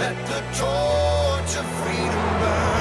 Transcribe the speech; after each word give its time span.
Let 0.00 0.16
the 0.28 0.40
torch 0.56 1.56
of 1.58 1.66
freedom 1.82 2.38
burn. 2.40 2.80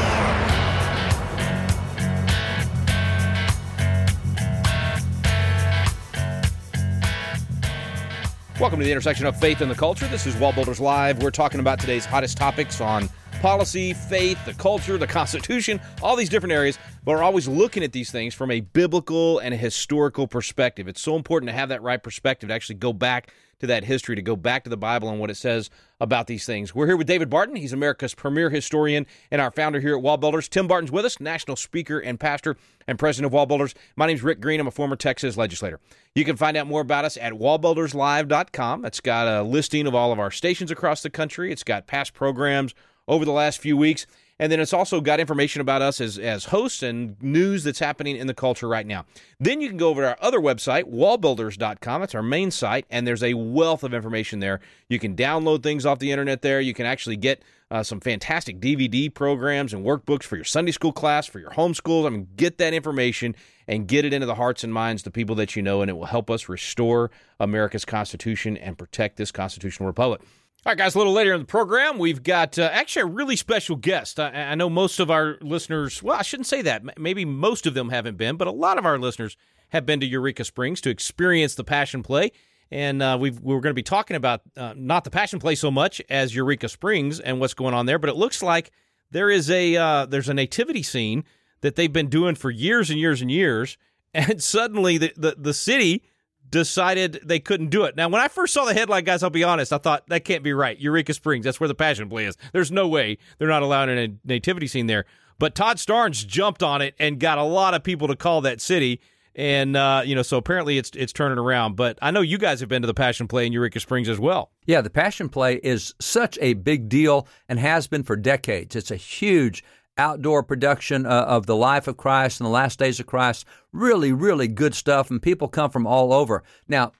Welcome 8.57 8.79
to 8.79 8.85
the 8.85 8.91
intersection 8.91 9.25
of 9.25 9.37
faith 9.37 9.59
and 9.59 9.69
the 9.69 9.75
culture. 9.75 10.07
This 10.07 10.25
is 10.25 10.37
Wall 10.37 10.53
Builders 10.53 10.79
Live. 10.79 11.21
We're 11.21 11.29
talking 11.31 11.59
about 11.59 11.81
today's 11.81 12.05
hottest 12.05 12.37
topics 12.37 12.79
on 12.79 13.09
policy, 13.39 13.93
faith, 13.93 14.43
the 14.45 14.53
culture, 14.53 14.97
the 14.97 15.07
Constitution, 15.07 15.79
all 16.01 16.15
these 16.15 16.29
different 16.29 16.53
areas. 16.53 16.77
But 17.03 17.13
we're 17.13 17.23
always 17.23 17.47
looking 17.47 17.83
at 17.83 17.91
these 17.91 18.11
things 18.11 18.33
from 18.33 18.51
a 18.51 18.59
biblical 18.61 19.39
and 19.39 19.53
a 19.53 19.57
historical 19.57 20.27
perspective. 20.27 20.87
It's 20.87 21.01
so 21.01 21.15
important 21.15 21.49
to 21.49 21.53
have 21.53 21.69
that 21.69 21.81
right 21.81 22.01
perspective 22.01 22.49
to 22.49 22.53
actually 22.53 22.75
go 22.75 22.93
back 22.93 23.31
to 23.59 23.67
that 23.67 23.83
history, 23.83 24.15
to 24.15 24.21
go 24.21 24.35
back 24.35 24.63
to 24.63 24.69
the 24.69 24.77
Bible 24.77 25.09
and 25.09 25.19
what 25.19 25.29
it 25.29 25.35
says 25.35 25.69
about 25.99 26.27
these 26.27 26.45
things. 26.45 26.73
We're 26.73 26.87
here 26.87 26.95
with 26.95 27.07
David 27.07 27.29
Barton. 27.29 27.55
He's 27.55 27.73
America's 27.73 28.15
premier 28.15 28.49
historian 28.49 29.05
and 29.31 29.41
our 29.41 29.51
founder 29.51 29.79
here 29.79 29.95
at 29.95 30.01
Wall 30.01 30.17
Builders. 30.17 30.47
Tim 30.47 30.67
Barton's 30.67 30.91
with 30.91 31.05
us, 31.05 31.19
national 31.19 31.57
speaker 31.57 31.99
and 31.99 32.19
pastor 32.19 32.55
and 32.87 32.97
president 32.97 33.27
of 33.27 33.33
Wall 33.33 33.45
Builders. 33.45 33.75
My 33.95 34.07
name's 34.07 34.23
Rick 34.23 34.39
Green. 34.39 34.59
I'm 34.59 34.67
a 34.67 34.71
former 34.71 34.95
Texas 34.95 35.35
legislator. 35.35 35.79
You 36.15 36.23
can 36.23 36.37
find 36.37 36.55
out 36.55 36.67
more 36.67 36.81
about 36.81 37.05
us 37.05 37.17
at 37.17 37.33
wallbuilderslive.com. 37.33 38.85
It's 38.85 39.01
got 39.01 39.27
a 39.27 39.43
listing 39.43 39.87
of 39.87 39.95
all 39.95 40.11
of 40.11 40.19
our 40.19 40.31
stations 40.31 40.71
across 40.71 41.03
the 41.03 41.09
country. 41.09 41.51
It's 41.51 41.63
got 41.63 41.85
past 41.85 42.13
programs 42.13 42.73
over 43.09 43.25
the 43.25 43.33
last 43.33 43.59
few 43.59 43.75
weeks. 43.75 44.07
And 44.41 44.49
then 44.49 44.61
it's 44.61 44.71
also 44.71 45.01
got 45.01 45.19
information 45.19 45.59
about 45.59 45.81
us 45.81 45.99
as, 45.99 46.17
as 46.17 46.45
hosts 46.45 46.81
and 46.81 47.21
news 47.21 47.65
that's 47.65 47.79
happening 47.79 48.15
in 48.15 48.27
the 48.27 48.33
culture 48.33 48.69
right 48.69 48.87
now. 48.87 49.05
Then 49.37 49.59
you 49.59 49.67
can 49.67 49.75
go 49.75 49.89
over 49.89 50.01
to 50.01 50.07
our 50.11 50.17
other 50.21 50.39
website, 50.39 50.85
wallbuilders.com. 50.85 52.03
It's 52.03 52.15
our 52.15 52.23
main 52.23 52.49
site, 52.49 52.85
and 52.89 53.05
there's 53.05 53.21
a 53.21 53.33
wealth 53.33 53.83
of 53.83 53.93
information 53.93 54.39
there. 54.39 54.61
You 54.87 54.97
can 54.97 55.13
download 55.13 55.61
things 55.61 55.85
off 55.85 55.99
the 55.99 56.11
internet 56.11 56.41
there. 56.41 56.61
You 56.61 56.73
can 56.73 56.85
actually 56.85 57.17
get 57.17 57.43
uh, 57.69 57.83
some 57.83 57.99
fantastic 57.99 58.61
DVD 58.61 59.13
programs 59.13 59.73
and 59.73 59.85
workbooks 59.85 60.23
for 60.23 60.37
your 60.37 60.45
Sunday 60.45 60.71
school 60.71 60.93
class, 60.93 61.27
for 61.27 61.39
your 61.39 61.51
homeschools. 61.51 62.05
I 62.05 62.09
mean, 62.09 62.29
get 62.37 62.59
that 62.59 62.73
information 62.73 63.35
and 63.67 63.87
get 63.87 64.05
it 64.05 64.13
into 64.13 64.25
the 64.25 64.35
hearts 64.35 64.63
and 64.63 64.73
minds 64.73 65.01
of 65.01 65.05
the 65.05 65.11
people 65.11 65.35
that 65.35 65.57
you 65.57 65.61
know, 65.61 65.81
and 65.81 65.89
it 65.89 65.95
will 65.95 66.05
help 66.05 66.31
us 66.31 66.47
restore 66.47 67.11
America's 67.41 67.83
Constitution 67.83 68.55
and 68.55 68.77
protect 68.77 69.17
this 69.17 69.33
constitutional 69.33 69.87
republic. 69.87 70.21
All 70.65 70.71
right, 70.71 70.77
guys, 70.77 70.93
a 70.93 70.97
little 70.97 71.13
later 71.13 71.33
in 71.33 71.39
the 71.39 71.45
program, 71.45 71.97
we've 71.97 72.21
got 72.21 72.59
uh, 72.59 72.69
actually 72.73 73.03
a 73.03 73.05
really 73.05 73.37
special 73.37 73.77
guest. 73.77 74.19
I, 74.19 74.29
I, 74.29 74.55
know 74.55 74.69
most 74.69 74.99
of 74.99 75.09
our 75.09 75.37
listeners, 75.39 76.03
well, 76.03 76.17
I 76.19 76.21
shouldn't 76.21 76.47
say 76.47 76.61
that. 76.63 76.99
Maybe 76.99 77.23
most 77.23 77.65
of 77.65 77.75
them 77.75 77.87
haven't 77.87 78.17
been, 78.17 78.35
but 78.35 78.45
a 78.45 78.51
lot 78.51 78.77
of 78.77 78.85
our 78.85 78.99
listeners 78.99 79.37
have 79.69 79.85
been 79.85 80.01
to 80.01 80.05
Eureka 80.05 80.43
Springs 80.43 80.81
to 80.81 80.89
experience 80.89 81.55
the 81.55 81.63
Passion 81.63 82.03
Play. 82.03 82.33
And 82.69 83.01
uh, 83.01 83.17
we 83.17 83.29
are 83.29 83.33
going 83.41 83.63
to 83.63 83.73
be 83.73 83.83
talking 83.83 84.17
about 84.17 84.41
uh, 84.57 84.73
not 84.75 85.05
the 85.05 85.09
Passion 85.09 85.39
Play 85.39 85.55
so 85.55 85.71
much 85.71 86.01
as 86.09 86.35
Eureka 86.35 86.67
Springs 86.67 87.21
and 87.21 87.39
what's 87.39 87.53
going 87.53 87.73
on 87.73 87.85
there, 87.85 87.97
but 87.97 88.09
it 88.09 88.17
looks 88.17 88.43
like 88.43 88.71
there 89.11 89.29
is 89.29 89.49
a 89.49 89.77
uh, 89.77 90.05
there's 90.07 90.27
a 90.27 90.33
nativity 90.33 90.83
scene 90.83 91.23
that 91.61 91.77
they've 91.77 91.93
been 91.93 92.09
doing 92.09 92.35
for 92.35 92.51
years 92.51 92.89
and 92.89 92.99
years 92.99 93.21
and 93.21 93.31
years, 93.31 93.77
and 94.13 94.43
suddenly 94.43 94.97
the, 94.97 95.13
the, 95.15 95.35
the 95.37 95.53
city 95.53 96.03
decided 96.49 97.21
they 97.23 97.39
couldn't 97.39 97.69
do 97.69 97.83
it. 97.83 97.95
Now, 97.95 98.09
when 98.09 98.21
I 98.21 98.27
first 98.27 98.53
saw 98.53 98.65
the 98.65 98.73
headline, 98.73 99.03
guys, 99.03 99.23
I'll 99.23 99.29
be 99.29 99.43
honest, 99.43 99.71
I 99.71 99.77
thought 99.77 100.07
that 100.07 100.25
can't 100.25 100.43
be 100.43 100.53
right. 100.53 100.79
Eureka 100.79 101.13
Springs, 101.13 101.45
that's 101.45 101.59
where 101.59 101.67
the 101.67 101.75
Passion 101.75 102.09
Play 102.09 102.25
is. 102.25 102.37
There's 102.53 102.71
no 102.71 102.87
way 102.87 103.17
they're 103.37 103.47
not 103.47 103.63
allowing 103.63 103.89
a 103.89 104.15
nativity 104.25 104.67
scene 104.67 104.87
there. 104.87 105.05
But 105.37 105.55
Todd 105.55 105.77
Starnes 105.77 106.25
jumped 106.27 106.61
on 106.63 106.81
it 106.81 106.95
and 106.99 107.19
got 107.19 107.37
a 107.37 107.43
lot 107.43 107.73
of 107.73 107.83
people 107.83 108.07
to 108.09 108.15
call 108.15 108.41
that 108.41 108.59
city. 108.59 108.99
And 109.35 109.77
uh, 109.77 110.01
you 110.03 110.15
know, 110.15 110.21
so 110.21 110.37
apparently 110.37 110.77
it's 110.77 110.91
it's 110.95 111.13
turning 111.13 111.37
around. 111.37 111.77
But 111.77 111.97
I 112.01 112.11
know 112.11 112.19
you 112.19 112.37
guys 112.37 112.59
have 112.59 112.67
been 112.67 112.81
to 112.81 112.87
the 112.87 112.93
Passion 112.93 113.27
Play 113.27 113.47
in 113.47 113.53
Eureka 113.53 113.79
Springs 113.79 114.09
as 114.09 114.19
well. 114.19 114.51
Yeah, 114.65 114.81
the 114.81 114.89
Passion 114.89 115.29
Play 115.29 115.55
is 115.63 115.93
such 116.01 116.37
a 116.41 116.55
big 116.55 116.89
deal 116.89 117.25
and 117.47 117.57
has 117.57 117.87
been 117.87 118.03
for 118.03 118.17
decades. 118.17 118.75
It's 118.75 118.91
a 118.91 118.97
huge 118.97 119.63
outdoor 119.99 120.41
production 120.41 121.05
uh, 121.05 121.09
of 121.09 121.45
the 121.45 121.55
life 121.55 121.87
of 121.87 121.97
Christ 121.97 122.39
and 122.39 122.45
the 122.45 122.51
last 122.51 122.79
days 122.79 122.99
of 122.99 123.05
Christ. 123.05 123.45
Really, 123.71 124.11
really 124.11 124.47
good 124.47 124.73
stuff, 124.73 125.11
and 125.11 125.21
people 125.21 125.47
come 125.47 125.69
from 125.69 125.85
all 125.85 126.13
over. 126.13 126.43
Now, 126.67 126.93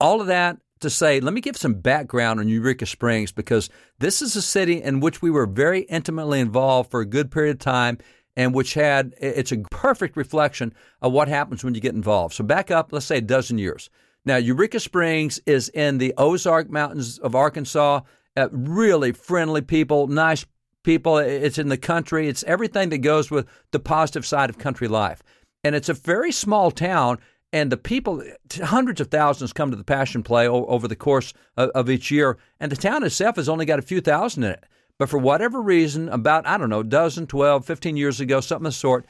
all 0.00 0.20
of 0.20 0.26
that 0.26 0.58
to 0.80 0.90
say, 0.90 1.20
let 1.20 1.34
me 1.34 1.40
give 1.40 1.56
some 1.56 1.74
background 1.74 2.40
on 2.40 2.48
Eureka 2.48 2.86
Springs 2.86 3.32
because 3.32 3.68
this 3.98 4.22
is 4.22 4.34
a 4.36 4.42
city 4.42 4.82
in 4.82 5.00
which 5.00 5.20
we 5.20 5.30
were 5.30 5.46
very 5.46 5.80
intimately 5.82 6.40
involved 6.40 6.90
for 6.90 7.00
a 7.00 7.06
good 7.06 7.30
period 7.30 7.56
of 7.56 7.58
time 7.58 7.98
and 8.36 8.54
which 8.54 8.74
had 8.74 9.14
it's 9.20 9.52
a 9.52 9.58
perfect 9.70 10.16
reflection 10.16 10.72
of 11.02 11.12
what 11.12 11.28
happens 11.28 11.64
when 11.64 11.74
you 11.74 11.80
get 11.80 11.94
involved. 11.94 12.34
So 12.34 12.44
back 12.44 12.70
up, 12.70 12.92
let's 12.92 13.06
say 13.06 13.18
a 13.18 13.20
dozen 13.20 13.58
years. 13.58 13.90
Now, 14.24 14.36
Eureka 14.36 14.78
Springs 14.78 15.40
is 15.46 15.68
in 15.70 15.98
the 15.98 16.14
Ozark 16.16 16.70
Mountains 16.70 17.18
of 17.18 17.34
Arkansas. 17.34 18.00
Uh, 18.36 18.48
really 18.52 19.10
friendly 19.10 19.62
people, 19.62 20.06
nice 20.06 20.46
people. 20.82 21.18
It's 21.18 21.58
in 21.58 21.68
the 21.68 21.76
country. 21.76 22.28
It's 22.28 22.44
everything 22.44 22.88
that 22.90 22.98
goes 22.98 23.30
with 23.30 23.46
the 23.70 23.80
positive 23.80 24.26
side 24.26 24.50
of 24.50 24.58
country 24.58 24.88
life. 24.88 25.22
And 25.64 25.74
it's 25.74 25.88
a 25.88 25.94
very 25.94 26.32
small 26.32 26.70
town. 26.70 27.18
And 27.52 27.72
the 27.72 27.78
people, 27.78 28.22
hundreds 28.62 29.00
of 29.00 29.08
thousands 29.08 29.54
come 29.54 29.70
to 29.70 29.76
the 29.76 29.84
Passion 29.84 30.22
Play 30.22 30.46
over 30.46 30.86
the 30.86 30.96
course 30.96 31.32
of, 31.56 31.70
of 31.70 31.88
each 31.88 32.10
year. 32.10 32.36
And 32.60 32.70
the 32.70 32.76
town 32.76 33.02
itself 33.02 33.36
has 33.36 33.48
only 33.48 33.64
got 33.64 33.78
a 33.78 33.82
few 33.82 34.00
thousand 34.00 34.44
in 34.44 34.50
it. 34.50 34.64
But 34.98 35.08
for 35.08 35.18
whatever 35.18 35.62
reason, 35.62 36.08
about, 36.08 36.46
I 36.46 36.58
don't 36.58 36.70
know, 36.70 36.80
a 36.80 36.84
dozen, 36.84 37.26
12, 37.26 37.64
15 37.64 37.96
years 37.96 38.20
ago, 38.20 38.40
something 38.40 38.66
of 38.66 38.72
the 38.72 38.78
sort, 38.78 39.06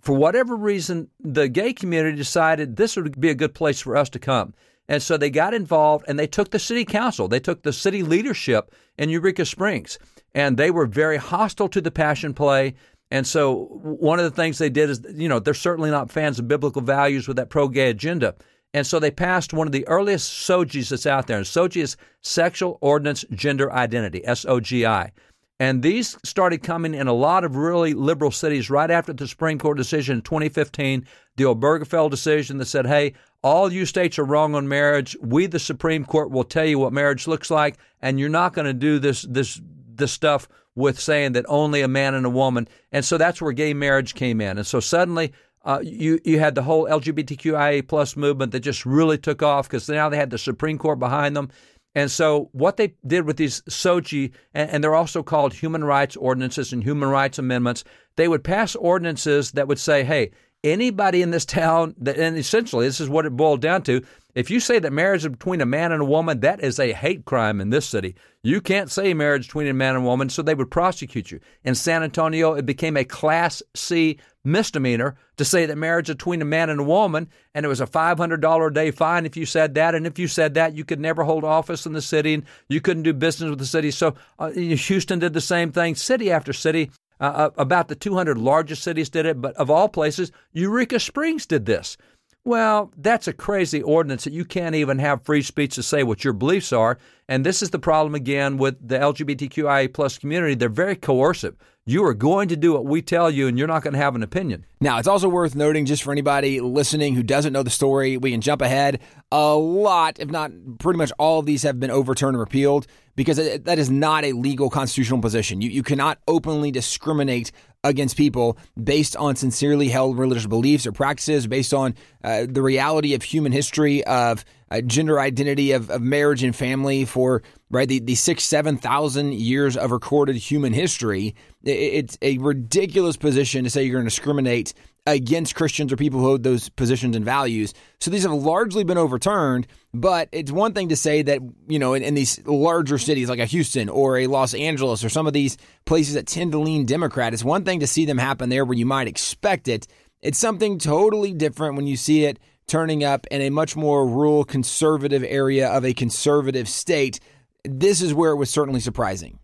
for 0.00 0.14
whatever 0.14 0.56
reason, 0.56 1.08
the 1.20 1.48
gay 1.48 1.72
community 1.72 2.16
decided 2.16 2.76
this 2.76 2.96
would 2.96 3.20
be 3.20 3.30
a 3.30 3.34
good 3.34 3.54
place 3.54 3.80
for 3.80 3.96
us 3.96 4.10
to 4.10 4.18
come. 4.18 4.52
And 4.88 5.00
so 5.00 5.16
they 5.16 5.30
got 5.30 5.54
involved 5.54 6.04
and 6.08 6.18
they 6.18 6.26
took 6.26 6.50
the 6.50 6.58
city 6.58 6.84
council, 6.84 7.28
they 7.28 7.40
took 7.40 7.62
the 7.62 7.72
city 7.72 8.02
leadership 8.02 8.74
in 8.98 9.08
Eureka 9.08 9.46
Springs 9.46 9.98
and 10.34 10.56
they 10.56 10.70
were 10.70 10.86
very 10.86 11.16
hostile 11.16 11.68
to 11.68 11.80
the 11.80 11.90
passion 11.90 12.34
play. 12.34 12.74
And 13.10 13.26
so 13.26 13.66
one 13.82 14.18
of 14.18 14.24
the 14.24 14.30
things 14.30 14.58
they 14.58 14.70
did 14.70 14.88
is, 14.88 15.02
you 15.14 15.28
know, 15.28 15.38
they're 15.38 15.54
certainly 15.54 15.90
not 15.90 16.10
fans 16.10 16.38
of 16.38 16.48
biblical 16.48 16.82
values 16.82 17.28
with 17.28 17.36
that 17.36 17.50
pro-gay 17.50 17.90
agenda. 17.90 18.34
And 18.74 18.86
so 18.86 18.98
they 18.98 19.10
passed 19.10 19.52
one 19.52 19.66
of 19.66 19.72
the 19.72 19.86
earliest 19.86 20.48
SOGIs 20.48 20.88
that's 20.88 21.04
out 21.04 21.26
there. 21.26 21.36
And 21.36 21.44
SOGI 21.46 21.82
is 21.82 21.96
Sexual 22.22 22.78
Ordinance 22.80 23.24
Gender 23.30 23.70
Identity, 23.70 24.26
S-O-G-I. 24.26 25.12
And 25.60 25.82
these 25.82 26.16
started 26.24 26.62
coming 26.62 26.94
in 26.94 27.06
a 27.06 27.12
lot 27.12 27.44
of 27.44 27.54
really 27.54 27.92
liberal 27.92 28.30
cities 28.30 28.70
right 28.70 28.90
after 28.90 29.12
the 29.12 29.28
Supreme 29.28 29.58
Court 29.58 29.76
decision 29.76 30.16
in 30.16 30.22
2015, 30.22 31.06
the 31.36 31.44
Obergefell 31.44 32.10
decision 32.10 32.58
that 32.58 32.64
said, 32.64 32.86
hey, 32.86 33.12
all 33.42 33.72
you 33.72 33.86
states 33.86 34.18
are 34.18 34.24
wrong 34.24 34.54
on 34.54 34.66
marriage. 34.66 35.16
We, 35.20 35.46
the 35.46 35.58
Supreme 35.58 36.04
Court, 36.04 36.30
will 36.30 36.44
tell 36.44 36.64
you 36.64 36.78
what 36.78 36.92
marriage 36.92 37.28
looks 37.28 37.50
like, 37.50 37.78
and 38.00 38.18
you're 38.18 38.28
not 38.28 38.54
going 38.54 38.64
to 38.64 38.72
do 38.72 38.98
this 38.98 39.22
this 39.22 39.60
the 40.02 40.08
stuff 40.08 40.48
with 40.74 41.00
saying 41.00 41.32
that 41.32 41.46
only 41.48 41.80
a 41.80 41.88
man 41.88 42.14
and 42.14 42.26
a 42.26 42.30
woman. 42.30 42.68
And 42.90 43.04
so 43.04 43.16
that's 43.16 43.40
where 43.40 43.52
gay 43.52 43.72
marriage 43.72 44.14
came 44.14 44.40
in. 44.40 44.58
And 44.58 44.66
so 44.66 44.80
suddenly 44.80 45.32
uh, 45.64 45.80
you 45.82 46.18
you 46.24 46.38
had 46.38 46.54
the 46.54 46.62
whole 46.62 46.86
LGBTQIA 46.86 47.86
plus 47.86 48.16
movement 48.16 48.52
that 48.52 48.60
just 48.60 48.84
really 48.84 49.18
took 49.18 49.42
off 49.42 49.68
because 49.68 49.88
now 49.88 50.08
they 50.08 50.16
had 50.16 50.30
the 50.30 50.38
Supreme 50.38 50.78
Court 50.78 50.98
behind 50.98 51.36
them. 51.36 51.50
And 51.94 52.10
so 52.10 52.48
what 52.52 52.78
they 52.78 52.94
did 53.06 53.26
with 53.26 53.36
these 53.36 53.60
SOGI, 53.62 54.32
and, 54.54 54.70
and 54.70 54.82
they're 54.82 54.94
also 54.94 55.22
called 55.22 55.52
human 55.52 55.84
rights 55.84 56.16
ordinances 56.16 56.72
and 56.72 56.82
human 56.82 57.10
rights 57.10 57.38
amendments, 57.38 57.84
they 58.16 58.28
would 58.28 58.42
pass 58.42 58.74
ordinances 58.74 59.52
that 59.52 59.68
would 59.68 59.78
say, 59.78 60.02
hey, 60.02 60.30
anybody 60.64 61.22
in 61.22 61.30
this 61.30 61.44
town, 61.44 61.94
that, 61.98 62.16
and 62.18 62.36
essentially 62.36 62.86
this 62.86 63.00
is 63.00 63.08
what 63.08 63.26
it 63.26 63.36
boiled 63.36 63.60
down 63.60 63.82
to, 63.82 64.02
if 64.34 64.50
you 64.50 64.60
say 64.60 64.78
that 64.78 64.92
marriage 64.92 65.24
is 65.24 65.28
between 65.28 65.60
a 65.60 65.66
man 65.66 65.92
and 65.92 66.00
a 66.00 66.06
woman, 66.06 66.40
that 66.40 66.62
is 66.62 66.78
a 66.78 66.92
hate 66.92 67.26
crime 67.26 67.60
in 67.60 67.68
this 67.68 67.86
city. 67.86 68.16
You 68.42 68.62
can't 68.62 68.90
say 68.90 69.12
marriage 69.12 69.46
between 69.46 69.68
a 69.68 69.74
man 69.74 69.94
and 69.94 70.04
a 70.04 70.08
woman, 70.08 70.30
so 70.30 70.40
they 70.40 70.54
would 70.54 70.70
prosecute 70.70 71.30
you. 71.30 71.38
In 71.64 71.74
San 71.74 72.02
Antonio, 72.02 72.54
it 72.54 72.64
became 72.64 72.96
a 72.96 73.04
Class 73.04 73.62
C 73.74 74.18
misdemeanor 74.44 75.16
to 75.36 75.44
say 75.44 75.66
that 75.66 75.76
marriage 75.76 76.08
is 76.08 76.16
between 76.16 76.40
a 76.40 76.46
man 76.46 76.70
and 76.70 76.80
a 76.80 76.84
woman, 76.84 77.28
and 77.54 77.66
it 77.66 77.68
was 77.68 77.82
a 77.82 77.86
$500 77.86 78.66
a 78.66 78.72
day 78.72 78.90
fine 78.90 79.26
if 79.26 79.36
you 79.36 79.44
said 79.44 79.74
that. 79.74 79.94
And 79.94 80.06
if 80.06 80.18
you 80.18 80.28
said 80.28 80.54
that, 80.54 80.74
you 80.74 80.84
could 80.84 80.98
never 80.98 81.24
hold 81.24 81.44
office 81.44 81.84
in 81.84 81.92
the 81.92 82.02
city, 82.02 82.34
and 82.34 82.44
you 82.68 82.80
couldn't 82.80 83.02
do 83.02 83.12
business 83.12 83.50
with 83.50 83.58
the 83.58 83.66
city. 83.66 83.90
So 83.90 84.14
uh, 84.38 84.50
Houston 84.50 85.18
did 85.18 85.34
the 85.34 85.40
same 85.42 85.72
thing. 85.72 85.94
City 85.94 86.30
after 86.30 86.54
city 86.54 86.90
uh, 87.22 87.24
uh 87.24 87.50
about 87.56 87.88
the 87.88 87.94
200 87.94 88.36
largest 88.36 88.82
cities 88.82 89.08
did 89.08 89.24
it, 89.24 89.40
but 89.40 89.54
of 89.56 89.70
all 89.70 89.88
places, 89.88 90.32
Eureka 90.52 91.00
Springs 91.00 91.46
did 91.46 91.64
this. 91.64 91.96
Well, 92.44 92.92
that's 92.96 93.28
a 93.28 93.32
crazy 93.32 93.80
ordinance 93.80 94.24
that 94.24 94.32
you 94.32 94.44
can't 94.44 94.74
even 94.74 94.98
have 94.98 95.24
free 95.24 95.42
speech 95.42 95.76
to 95.76 95.82
say 95.82 96.02
what 96.02 96.24
your 96.24 96.32
beliefs 96.32 96.72
are. 96.72 96.98
And 97.28 97.46
this 97.46 97.62
is 97.62 97.70
the 97.70 97.78
problem 97.78 98.16
again 98.16 98.58
with 98.58 98.76
the 98.86 98.98
LGBTQIA 98.98 99.94
plus 99.94 100.18
community. 100.18 100.56
They're 100.56 100.68
very 100.68 100.96
coercive. 100.96 101.56
You 101.84 102.04
are 102.04 102.14
going 102.14 102.48
to 102.48 102.56
do 102.56 102.72
what 102.72 102.84
we 102.84 103.00
tell 103.00 103.30
you, 103.30 103.46
and 103.46 103.56
you're 103.56 103.68
not 103.68 103.82
going 103.82 103.94
to 103.94 103.98
have 103.98 104.16
an 104.16 104.22
opinion. 104.22 104.66
Now, 104.80 104.98
it's 104.98 105.08
also 105.08 105.28
worth 105.28 105.54
noting, 105.54 105.84
just 105.84 106.02
for 106.02 106.12
anybody 106.12 106.60
listening 106.60 107.14
who 107.14 107.22
doesn't 107.22 107.52
know 107.52 107.62
the 107.62 107.70
story, 107.70 108.16
we 108.16 108.32
can 108.32 108.40
jump 108.40 108.60
ahead. 108.60 109.00
A 109.30 109.54
lot, 109.54 110.18
if 110.20 110.28
not 110.28 110.52
pretty 110.78 110.98
much 110.98 111.12
all 111.18 111.40
of 111.40 111.46
these, 111.46 111.62
have 111.62 111.80
been 111.80 111.90
overturned 111.90 112.34
and 112.34 112.40
repealed 112.40 112.86
because 113.14 113.36
that 113.36 113.78
is 113.78 113.90
not 113.90 114.24
a 114.24 114.32
legal 114.32 114.70
constitutional 114.70 115.20
position. 115.20 115.60
You, 115.60 115.70
you 115.70 115.82
cannot 115.82 116.18
openly 116.26 116.70
discriminate 116.70 117.52
against 117.84 118.16
people 118.16 118.56
based 118.82 119.16
on 119.16 119.36
sincerely 119.36 119.88
held 119.88 120.18
religious 120.18 120.46
beliefs 120.46 120.86
or 120.86 120.92
practices, 120.92 121.46
based 121.46 121.74
on 121.74 121.94
uh, 122.22 122.46
the 122.48 122.62
reality 122.62 123.14
of 123.14 123.22
human 123.22 123.52
history, 123.52 124.04
of 124.04 124.44
uh, 124.70 124.80
gender 124.80 125.20
identity, 125.20 125.72
of, 125.72 125.90
of 125.90 126.00
marriage 126.00 126.42
and 126.42 126.54
family 126.54 127.04
for 127.04 127.42
right 127.70 127.88
the, 127.88 127.98
the 127.98 128.14
six, 128.14 128.44
7,000 128.44 129.34
years 129.34 129.76
of 129.76 129.90
recorded 129.90 130.36
human 130.36 130.72
history. 130.72 131.34
It's 131.64 132.16
a 132.22 132.38
ridiculous 132.38 133.16
position 133.16 133.64
to 133.64 133.70
say 133.70 133.82
you're 133.82 133.94
going 133.94 134.04
to 134.04 134.10
discriminate 134.10 134.74
against 135.06 135.56
Christians 135.56 135.92
or 135.92 135.96
people 135.96 136.20
who 136.20 136.26
hold 136.26 136.42
those 136.44 136.68
positions 136.68 137.16
and 137.16 137.24
values. 137.24 137.74
So 138.00 138.10
these 138.10 138.22
have 138.22 138.32
largely 138.32 138.84
been 138.84 138.98
overturned, 138.98 139.66
but 139.92 140.28
it's 140.30 140.52
one 140.52 140.74
thing 140.74 140.90
to 140.90 140.96
say 140.96 141.22
that, 141.22 141.40
you 141.66 141.78
know, 141.78 141.94
in, 141.94 142.02
in, 142.02 142.14
these 142.14 142.44
larger 142.46 142.98
cities 142.98 143.28
like 143.28 143.40
a 143.40 143.46
Houston 143.46 143.88
or 143.88 144.18
a 144.18 144.28
Los 144.28 144.54
Angeles 144.54 145.02
or 145.04 145.08
some 145.08 145.26
of 145.26 145.32
these 145.32 145.56
places 145.86 146.14
that 146.14 146.28
tend 146.28 146.52
to 146.52 146.58
lean 146.58 146.86
Democrat, 146.86 147.32
it's 147.32 147.42
one 147.42 147.64
thing 147.64 147.80
to 147.80 147.86
see 147.86 148.04
them 148.04 148.18
happen 148.18 148.48
there 148.48 148.64
where 148.64 148.78
you 148.78 148.86
might 148.86 149.08
expect 149.08 149.66
it. 149.66 149.88
It's 150.20 150.38
something 150.38 150.78
totally 150.78 151.32
different 151.32 151.74
when 151.74 151.88
you 151.88 151.96
see 151.96 152.24
it 152.24 152.38
turning 152.68 153.02
up 153.02 153.26
in 153.32 153.42
a 153.42 153.50
much 153.50 153.74
more 153.74 154.06
rural 154.06 154.44
conservative 154.44 155.24
area 155.26 155.68
of 155.68 155.84
a 155.84 155.92
conservative 155.92 156.68
state. 156.68 157.18
This 157.64 158.02
is 158.02 158.14
where 158.14 158.30
it 158.30 158.36
was 158.36 158.50
certainly 158.50 158.80
surprising. 158.80 159.40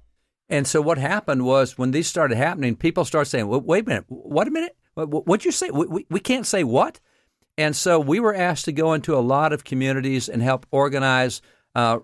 And 0.49 0.67
so 0.67 0.81
what 0.81 0.99
happened 0.99 1.45
was 1.45 1.77
when 1.77 1.91
these 1.91 2.07
started 2.07 2.39
happening, 2.39 2.77
people 2.77 3.05
started 3.05 3.29
saying, 3.29 3.49
well, 3.49 3.61
wait 3.61 3.85
a 3.85 3.89
minute, 3.89 4.05
what 4.09 4.47
a 4.47 4.51
minute? 4.51 4.78
What'd 5.07 5.45
you 5.45 5.53
say? 5.53 5.71
We, 5.71 6.07
we, 6.09 6.21
can't 6.21 6.47
say 6.47 6.65
what? 6.65 7.01
And 7.57 7.75
so 7.75 8.01
we 8.01 8.21
were 8.21 8.35
asked 8.35 8.65
to 8.67 8.73
go 8.73 8.93
into 8.93 9.17
a 9.17 9.21
lot 9.21 9.53
of 9.53 9.65
communities 9.65 10.29
and 10.29 10.43
help 10.43 10.67
organize 10.71 11.41
uh, 11.75 11.99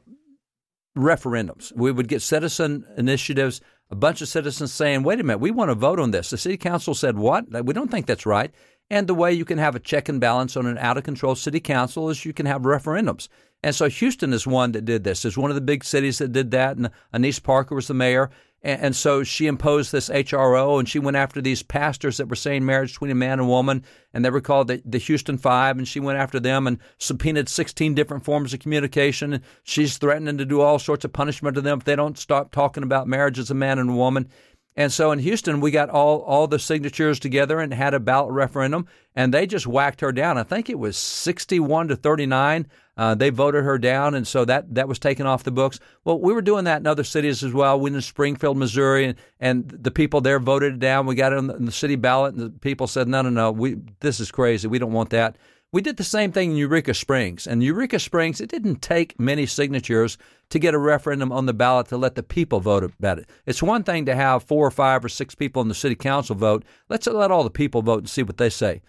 referendums. 0.97 1.73
We 1.75 1.93
would 1.93 2.09
get 2.09 2.23
citizen 2.23 2.85
initiatives, 2.97 3.61
a 3.91 3.97
bunch 3.97 4.21
of 4.21 4.29
citizens 4.29 4.73
saying, 4.73 5.03
wait 5.03 5.21
a 5.21 5.25
minute, 5.25 5.39
we 5.39 5.51
want 5.51 5.71
to 5.71 5.75
vote 5.75 5.99
on 5.99 6.11
this. 6.11 6.31
The 6.31 6.39
city 6.39 6.57
council 6.57 6.95
said, 6.95 7.17
what? 7.17 7.65
We 7.65 7.75
don't 7.75 7.91
think 7.91 8.07
that's 8.07 8.27
right. 8.27 8.53
And 8.91 9.07
the 9.07 9.15
way 9.15 9.33
you 9.33 9.45
can 9.45 9.59
have 9.59 9.75
a 9.75 9.81
check 9.81 10.09
and 10.09 10.21
balance 10.21 10.57
on 10.57 10.67
an 10.67 10.79
out 10.79 10.99
of 10.99 11.05
control 11.05 11.35
city 11.35 11.61
council 11.61 12.11
is 12.11 12.25
you 12.25 12.33
can 12.33 12.47
have 12.47 12.63
referendums. 12.63 13.29
And 13.63 13.75
so 13.75 13.89
Houston 13.89 14.33
is 14.33 14.47
one 14.47 14.73
that 14.73 14.85
did 14.85 15.05
this. 15.05 15.25
It's 15.25 15.39
one 15.39 15.51
of 15.51 15.55
the 15.55 15.63
big 15.63 15.85
cities 15.85 16.19
that 16.19 16.33
did 16.33 16.51
that. 16.51 16.77
And 16.77 16.91
Annise 17.13 17.39
Parker 17.39 17.75
was 17.75 17.89
the 17.89 17.95
mayor. 17.95 18.31
And, 18.65 18.97
so 18.97 19.23
she 19.23 19.47
imposed 19.47 19.93
this 19.93 20.09
HRO 20.09 20.79
and 20.79 20.89
she 20.89 20.99
went 20.99 21.19
after 21.19 21.43
these 21.43 21.63
pastors 21.63 22.17
that 22.17 22.31
were 22.31 22.35
saying 22.35 22.65
marriage 22.65 22.95
between 22.95 23.11
a 23.11 23.15
man 23.15 23.39
and 23.39 23.47
woman. 23.47 23.85
And 24.15 24.25
they 24.25 24.31
were 24.31 24.41
called 24.41 24.69
the, 24.69 24.81
the 24.87 24.97
Houston 24.97 25.37
Five. 25.37 25.77
And 25.77 25.87
she 25.87 26.01
went 26.01 26.19
after 26.19 26.41
them 26.41 26.67
and 26.67 26.79
subpoenaed 26.97 27.51
16 27.51 27.95
different 27.95 28.25
forms 28.25 28.55
of 28.55 28.61
communication. 28.61 29.35
And 29.35 29.45
she's 29.65 29.99
threatening 29.99 30.39
to 30.39 30.47
do 30.47 30.63
all 30.63 30.79
sorts 30.79 31.05
of 31.05 31.13
punishment 31.13 31.57
to 31.57 31.61
them 31.61 31.79
if 31.79 31.85
they 31.85 31.95
don't 31.95 32.17
stop 32.17 32.53
talking 32.53 32.83
about 32.83 33.07
marriage 33.07 33.39
as 33.39 33.51
a 33.51 33.55
man 33.55 33.79
and 33.79 33.91
a 33.91 33.95
woman. 33.95 34.31
And 34.77 34.93
so 34.93 35.13
in 35.13 35.19
Houston, 35.21 35.61
we 35.61 35.71
got 35.71 35.91
all, 35.91 36.21
all 36.23 36.47
the 36.47 36.59
signatures 36.59 37.21
together 37.21 37.61
and 37.61 37.73
had 37.73 37.95
a 37.95 38.01
ballot 38.01 38.33
referendum, 38.33 38.87
and 39.15 39.33
they 39.33 39.47
just 39.47 39.69
whacked 39.69 40.01
her 40.01 40.11
down. 40.11 40.37
I 40.37 40.43
think 40.43 40.69
it 40.69 40.79
was 40.79 40.97
61 40.97 41.89
to 41.89 41.97
39. 41.97 42.67
Uh, 42.97 43.15
they 43.15 43.31
voted 43.31 43.65
her 43.65 43.79
down, 43.79 44.15
and 44.15 44.27
so 44.27 44.45
that, 44.45 44.73
that 44.75 44.87
was 44.87 44.99
taken 44.99 45.27
off 45.27 45.43
the 45.43 45.51
books. 45.51 45.81
Well, 46.05 46.21
we 46.21 46.33
were 46.33 46.43
doing 46.43 46.65
that 46.65 46.81
in 46.81 46.87
other 46.87 47.05
cities 47.05 47.43
as 47.43 47.53
well. 47.53 47.79
We 47.79 47.93
in 47.93 48.01
Springfield, 48.01 48.57
Missouri, 48.57 49.07
and, 49.07 49.19
and 49.41 49.69
the 49.69 49.91
people 49.91 50.21
there 50.21 50.39
voted 50.39 50.75
it 50.75 50.79
down. 50.79 51.07
We 51.07 51.17
got 51.17 51.33
it 51.33 51.39
on 51.39 51.49
the, 51.49 51.55
on 51.55 51.65
the 51.65 51.73
city 51.73 51.97
ballot, 51.97 52.35
and 52.35 52.43
the 52.45 52.51
people 52.51 52.87
said, 52.87 53.09
no, 53.09 53.23
no, 53.23 53.31
no, 53.31 53.51
we, 53.51 53.77
this 54.01 54.21
is 54.21 54.31
crazy. 54.31 54.69
We 54.69 54.79
don't 54.79 54.93
want 54.93 55.11
that. 55.11 55.37
We 55.75 55.83
did 55.83 55.97
the 55.97 56.05
same 56.05 56.31
thing 56.31 56.53
in 56.53 56.57
Eureka 56.57 56.95
Springs. 56.95 57.49
And 57.49 57.61
Eureka 57.61 57.99
Springs, 57.99 58.41
it 58.41 58.49
didn't 58.49 58.81
take 58.81 59.19
many 59.19 59.45
signatures 59.45 60.17
to 60.51 60.61
get 60.61 60.73
a 60.73 60.79
referendum 60.79 61.33
on 61.33 61.47
the 61.47 61.53
ballot 61.53 61.89
to 61.89 61.97
let 61.97 62.15
the 62.15 62.23
people 62.23 62.61
vote 62.61 62.85
about 62.85 63.19
it. 63.19 63.29
It's 63.45 63.61
one 63.61 63.83
thing 63.83 64.07
to 64.07 64.15
have 64.15 64.45
four 64.45 64.65
or 64.65 64.71
five 64.71 65.05
or 65.05 65.09
six 65.09 65.35
people 65.35 65.61
in 65.63 65.67
the 65.67 65.75
city 65.75 65.97
council 65.97 66.37
vote. 66.37 66.65
Let's 66.89 67.09
let 67.09 67.33
all 67.33 67.43
the 67.43 67.51
people 67.51 67.83
vote 67.83 67.99
and 67.99 68.09
see 68.09 68.23
what 68.23 68.37
they 68.37 68.51
say. 68.51 68.83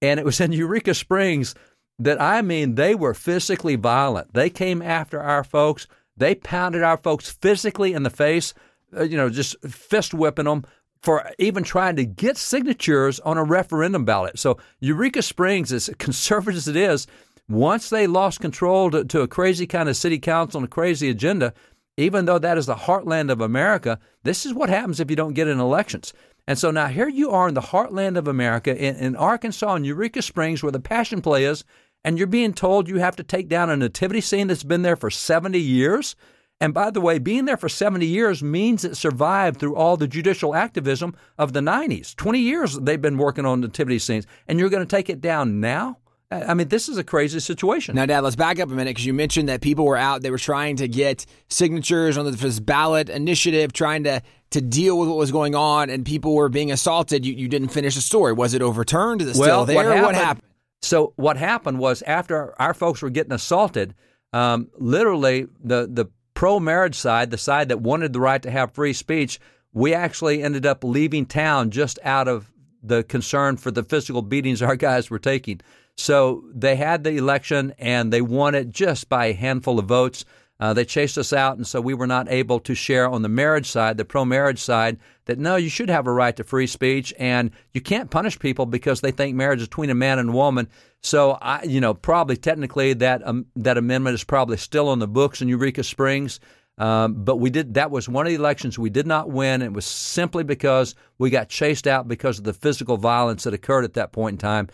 And 0.00 0.18
it 0.18 0.24
was 0.24 0.40
in 0.40 0.52
Eureka 0.52 0.94
Springs 0.94 1.54
that 2.00 2.20
I 2.20 2.42
mean, 2.42 2.74
they 2.74 2.94
were 2.94 3.14
physically 3.14 3.76
violent. 3.76 4.32
They 4.32 4.50
came 4.50 4.82
after 4.82 5.20
our 5.20 5.44
folks. 5.44 5.86
They 6.16 6.34
pounded 6.34 6.82
our 6.82 6.96
folks 6.96 7.30
physically 7.30 7.92
in 7.92 8.02
the 8.02 8.10
face, 8.10 8.54
uh, 8.96 9.04
you 9.04 9.16
know, 9.16 9.28
just 9.28 9.56
fist 9.68 10.14
whipping 10.14 10.46
them 10.46 10.64
for 11.02 11.30
even 11.38 11.62
trying 11.62 11.96
to 11.96 12.04
get 12.04 12.36
signatures 12.36 13.20
on 13.20 13.38
a 13.38 13.44
referendum 13.44 14.04
ballot. 14.04 14.38
So 14.38 14.58
Eureka 14.80 15.22
Springs, 15.22 15.72
as 15.72 15.90
conservative 15.98 16.58
as 16.58 16.68
it 16.68 16.76
is, 16.76 17.06
once 17.48 17.90
they 17.90 18.06
lost 18.06 18.40
control 18.40 18.90
to, 18.90 19.04
to, 19.04 19.22
a 19.22 19.28
crazy 19.28 19.66
kind 19.66 19.88
of 19.88 19.96
city 19.96 20.18
council 20.18 20.58
and 20.58 20.66
a 20.66 20.70
crazy 20.70 21.08
agenda, 21.08 21.52
even 21.96 22.24
though 22.24 22.38
that 22.38 22.58
is 22.58 22.66
the 22.66 22.74
heartland 22.74 23.30
of 23.30 23.40
America, 23.40 23.98
this 24.22 24.46
is 24.46 24.54
what 24.54 24.68
happens 24.68 25.00
if 25.00 25.10
you 25.10 25.16
don't 25.16 25.34
get 25.34 25.48
in 25.48 25.58
elections. 25.58 26.12
And 26.46 26.58
so 26.58 26.70
now 26.70 26.86
here 26.86 27.08
you 27.08 27.30
are 27.30 27.48
in 27.48 27.54
the 27.54 27.60
heartland 27.60 28.16
of 28.16 28.28
America, 28.28 28.76
in, 28.76 28.96
in 28.96 29.16
Arkansas, 29.16 29.74
in 29.74 29.84
Eureka 29.84 30.22
Springs, 30.22 30.62
where 30.62 30.72
the 30.72 30.80
Passion 30.80 31.22
Play 31.22 31.44
is, 31.44 31.64
and 32.04 32.18
you're 32.18 32.26
being 32.26 32.52
told 32.52 32.88
you 32.88 32.98
have 32.98 33.16
to 33.16 33.22
take 33.22 33.48
down 33.48 33.70
a 33.70 33.76
nativity 33.76 34.20
scene 34.20 34.46
that's 34.46 34.64
been 34.64 34.82
there 34.82 34.96
for 34.96 35.10
70 35.10 35.58
years. 35.58 36.16
And 36.60 36.74
by 36.74 36.90
the 36.90 37.00
way, 37.00 37.18
being 37.18 37.46
there 37.46 37.56
for 37.56 37.68
70 37.68 38.04
years 38.04 38.42
means 38.42 38.84
it 38.84 38.96
survived 38.96 39.58
through 39.58 39.76
all 39.76 39.96
the 39.96 40.08
judicial 40.08 40.54
activism 40.54 41.14
of 41.38 41.52
the 41.52 41.60
90s. 41.60 42.14
20 42.14 42.38
years 42.38 42.78
they've 42.78 43.00
been 43.00 43.18
working 43.18 43.46
on 43.46 43.60
nativity 43.60 43.98
scenes, 43.98 44.26
and 44.46 44.58
you're 44.58 44.68
going 44.68 44.86
to 44.86 44.96
take 44.96 45.08
it 45.08 45.20
down 45.20 45.60
now? 45.60 45.98
I 46.32 46.54
mean, 46.54 46.68
this 46.68 46.88
is 46.88 46.96
a 46.96 47.02
crazy 47.02 47.40
situation. 47.40 47.96
Now, 47.96 48.06
Dad, 48.06 48.20
let's 48.20 48.36
back 48.36 48.60
up 48.60 48.68
a 48.68 48.72
minute 48.72 48.90
because 48.90 49.04
you 49.04 49.12
mentioned 49.12 49.48
that 49.48 49.60
people 49.62 49.84
were 49.84 49.96
out. 49.96 50.22
They 50.22 50.30
were 50.30 50.38
trying 50.38 50.76
to 50.76 50.86
get 50.86 51.26
signatures 51.48 52.16
on 52.16 52.30
this 52.30 52.60
ballot 52.60 53.08
initiative, 53.08 53.72
trying 53.72 54.04
to 54.04 54.22
to 54.50 54.60
deal 54.60 54.98
with 54.98 55.08
what 55.08 55.16
was 55.16 55.32
going 55.32 55.54
on, 55.54 55.90
and 55.90 56.04
people 56.04 56.34
were 56.34 56.48
being 56.48 56.70
assaulted. 56.70 57.24
You, 57.24 57.32
you 57.32 57.48
didn't 57.48 57.68
finish 57.68 57.94
the 57.96 58.00
story. 58.00 58.32
Was 58.32 58.54
it 58.54 58.62
overturned? 58.62 59.22
Is 59.22 59.36
it 59.36 59.40
well, 59.40 59.64
still 59.64 59.66
there? 59.66 59.76
What 59.76 59.86
happened, 59.86 60.06
what 60.06 60.14
happened? 60.14 60.44
So, 60.82 61.12
what 61.16 61.36
happened 61.36 61.78
was 61.78 62.02
after 62.02 62.60
our 62.60 62.74
folks 62.74 63.02
were 63.02 63.10
getting 63.10 63.32
assaulted, 63.32 63.94
um, 64.32 64.68
literally 64.78 65.46
the 65.62 65.88
the 65.90 66.06
pro 66.34 66.58
marriage 66.58 66.94
side, 66.94 67.30
the 67.30 67.38
side 67.38 67.68
that 67.68 67.80
wanted 67.80 68.12
the 68.12 68.20
right 68.20 68.42
to 68.42 68.50
have 68.50 68.72
free 68.72 68.92
speech, 68.92 69.38
we 69.72 69.92
actually 69.92 70.42
ended 70.42 70.64
up 70.64 70.82
leaving 70.82 71.26
town 71.26 71.70
just 71.70 71.98
out 72.02 72.28
of 72.28 72.50
the 72.82 73.02
concern 73.04 73.56
for 73.56 73.70
the 73.70 73.82
physical 73.82 74.22
beatings 74.22 74.62
our 74.62 74.76
guys 74.76 75.10
were 75.10 75.18
taking. 75.18 75.60
So 75.96 76.44
they 76.54 76.76
had 76.76 77.04
the 77.04 77.16
election 77.16 77.74
and 77.78 78.10
they 78.10 78.22
won 78.22 78.54
it 78.54 78.70
just 78.70 79.08
by 79.08 79.26
a 79.26 79.34
handful 79.34 79.78
of 79.78 79.84
votes. 79.84 80.24
Uh, 80.58 80.72
they 80.74 80.84
chased 80.84 81.16
us 81.16 81.32
out, 81.32 81.56
and 81.56 81.66
so 81.66 81.80
we 81.80 81.94
were 81.94 82.06
not 82.06 82.30
able 82.30 82.60
to 82.60 82.74
share 82.74 83.08
on 83.08 83.22
the 83.22 83.28
marriage 83.30 83.66
side, 83.66 83.96
the 83.96 84.04
pro 84.04 84.26
marriage 84.26 84.58
side, 84.58 84.98
that 85.30 85.38
no, 85.38 85.56
you 85.56 85.68
should 85.68 85.88
have 85.88 86.06
a 86.06 86.12
right 86.12 86.36
to 86.36 86.44
free 86.44 86.66
speech, 86.66 87.14
and 87.18 87.50
you 87.72 87.80
can't 87.80 88.10
punish 88.10 88.38
people 88.38 88.66
because 88.66 89.00
they 89.00 89.12
think 89.12 89.36
marriage 89.36 89.60
is 89.60 89.68
between 89.68 89.90
a 89.90 89.94
man 89.94 90.18
and 90.18 90.30
a 90.30 90.32
woman. 90.32 90.68
So, 91.02 91.38
I, 91.40 91.62
you 91.62 91.80
know, 91.80 91.94
probably 91.94 92.36
technically 92.36 92.92
that 92.94 93.26
um, 93.26 93.46
that 93.56 93.78
amendment 93.78 94.14
is 94.14 94.24
probably 94.24 94.56
still 94.56 94.88
on 94.88 94.98
the 94.98 95.08
books 95.08 95.40
in 95.40 95.48
Eureka 95.48 95.84
Springs. 95.84 96.40
Um, 96.78 97.24
but 97.24 97.36
we 97.36 97.50
did 97.50 97.74
that 97.74 97.90
was 97.90 98.08
one 98.08 98.26
of 98.26 98.30
the 98.30 98.38
elections 98.38 98.78
we 98.78 98.90
did 98.90 99.06
not 99.06 99.30
win. 99.30 99.62
It 99.62 99.72
was 99.72 99.86
simply 99.86 100.44
because 100.44 100.94
we 101.18 101.30
got 101.30 101.48
chased 101.48 101.86
out 101.86 102.08
because 102.08 102.38
of 102.38 102.44
the 102.44 102.52
physical 102.52 102.96
violence 102.96 103.44
that 103.44 103.54
occurred 103.54 103.84
at 103.84 103.94
that 103.94 104.12
point 104.12 104.34
in 104.34 104.38
time. 104.38 104.68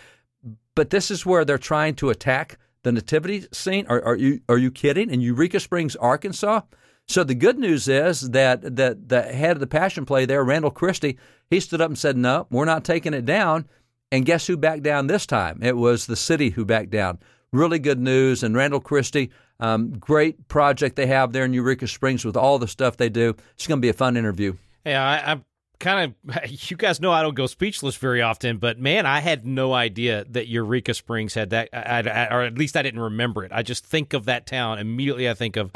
But 0.75 0.91
this 0.91 1.11
is 1.11 1.27
where 1.27 1.45
they're 1.45 1.59
trying 1.59 1.95
to 1.97 2.11
attack 2.11 2.59
the 2.87 2.93
nativity 2.93 3.45
scene? 3.53 3.85
Are, 3.89 4.01
are 4.05 4.15
you 4.15 4.41
are 4.49 4.59
you 4.59 4.71
kidding? 4.71 5.11
In 5.11 5.21
Eureka 5.21 5.59
Springs, 5.59 5.97
Arkansas. 5.97 6.61
So 7.09 7.23
the 7.23 7.35
good 7.35 7.59
news 7.59 7.87
is 7.89 8.31
that 8.31 8.77
that 8.77 9.09
the 9.09 9.23
head 9.23 9.53
of 9.57 9.61
the 9.61 9.67
Passion 9.67 10.05
Play 10.05 10.27
there, 10.27 10.43
Randall 10.45 10.71
Christy, 10.71 11.19
he 11.49 11.61
stood 11.61 11.81
up 11.81 11.89
and 11.89 11.99
said, 11.99 12.17
"No, 12.17 12.47
we're 12.51 12.65
not 12.65 12.85
taking 12.85 13.15
it 13.15 13.25
down." 13.25 13.67
And 14.13 14.25
guess 14.25 14.47
who 14.47 14.57
backed 14.57 14.83
down 14.83 15.07
this 15.07 15.27
time? 15.27 15.61
It 15.63 15.77
was 15.77 16.07
the 16.07 16.17
city 16.17 16.51
who 16.51 16.65
backed 16.65 16.91
down. 16.91 17.19
Really 17.53 17.79
good 17.79 17.99
news. 17.99 18.43
And 18.43 18.55
Randall 18.55 18.81
Christy, 18.81 19.31
um, 19.59 19.91
great 19.99 20.49
project 20.49 20.97
they 20.97 21.07
have 21.07 21.33
there 21.33 21.45
in 21.45 21.53
Eureka 21.53 21.89
Springs 21.89 22.25
with 22.25 22.37
all 22.37 22.59
the 22.59 22.69
stuff 22.69 22.97
they 22.97 23.09
do. 23.09 23.35
It's 23.55 23.67
going 23.67 23.81
to 23.81 23.85
be 23.85 23.89
a 23.89 23.95
fun 23.95 24.17
interview. 24.17 24.57
Yeah, 24.85 25.05
I, 25.05 25.33
I 25.33 25.41
kind 25.79 26.15
of 26.29 26.71
you 26.71 26.77
guys 26.77 27.01
know 27.01 27.13
I 27.13 27.23
don't 27.23 27.35
go 27.35 27.47
speechless 27.47 27.97
very 27.97 28.23
often, 28.23 28.59
but 28.59 28.79
man, 28.79 29.07
I 29.07 29.21
had 29.21 29.47
no 29.47 29.73
idea 29.73 30.25
that 30.31 30.49
Eureka 30.49 30.95
Springs 30.95 31.35
had 31.35 31.51
that, 31.51 31.69
I, 31.73 32.01
I, 32.01 32.35
or 32.35 32.43
at 32.43 32.57
least 32.57 32.77
I 32.77 32.83
didn't 32.83 33.01
remember 33.01 33.45
it. 33.45 33.53
I 33.53 33.63
just 33.63 33.85
think 33.85 34.13
of 34.13 34.25
that 34.27 34.47
town 34.47 34.79
immediately. 34.79 35.29
I 35.29 35.35
think 35.35 35.57
of 35.57 35.73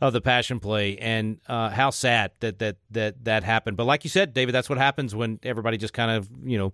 of 0.00 0.12
the 0.12 0.20
Passion 0.20 0.60
Play 0.60 0.96
and 0.98 1.40
uh, 1.48 1.70
how 1.70 1.90
sad 1.90 2.32
that 2.40 2.58
that 2.58 2.76
that 2.90 3.24
that 3.24 3.44
happened. 3.44 3.76
But 3.76 3.84
like 3.84 4.04
you 4.04 4.10
said, 4.10 4.34
David, 4.34 4.54
that's 4.54 4.68
what 4.68 4.78
happens 4.78 5.14
when 5.14 5.38
everybody 5.42 5.76
just 5.76 5.94
kind 5.94 6.10
of 6.10 6.28
you 6.44 6.58
know 6.58 6.72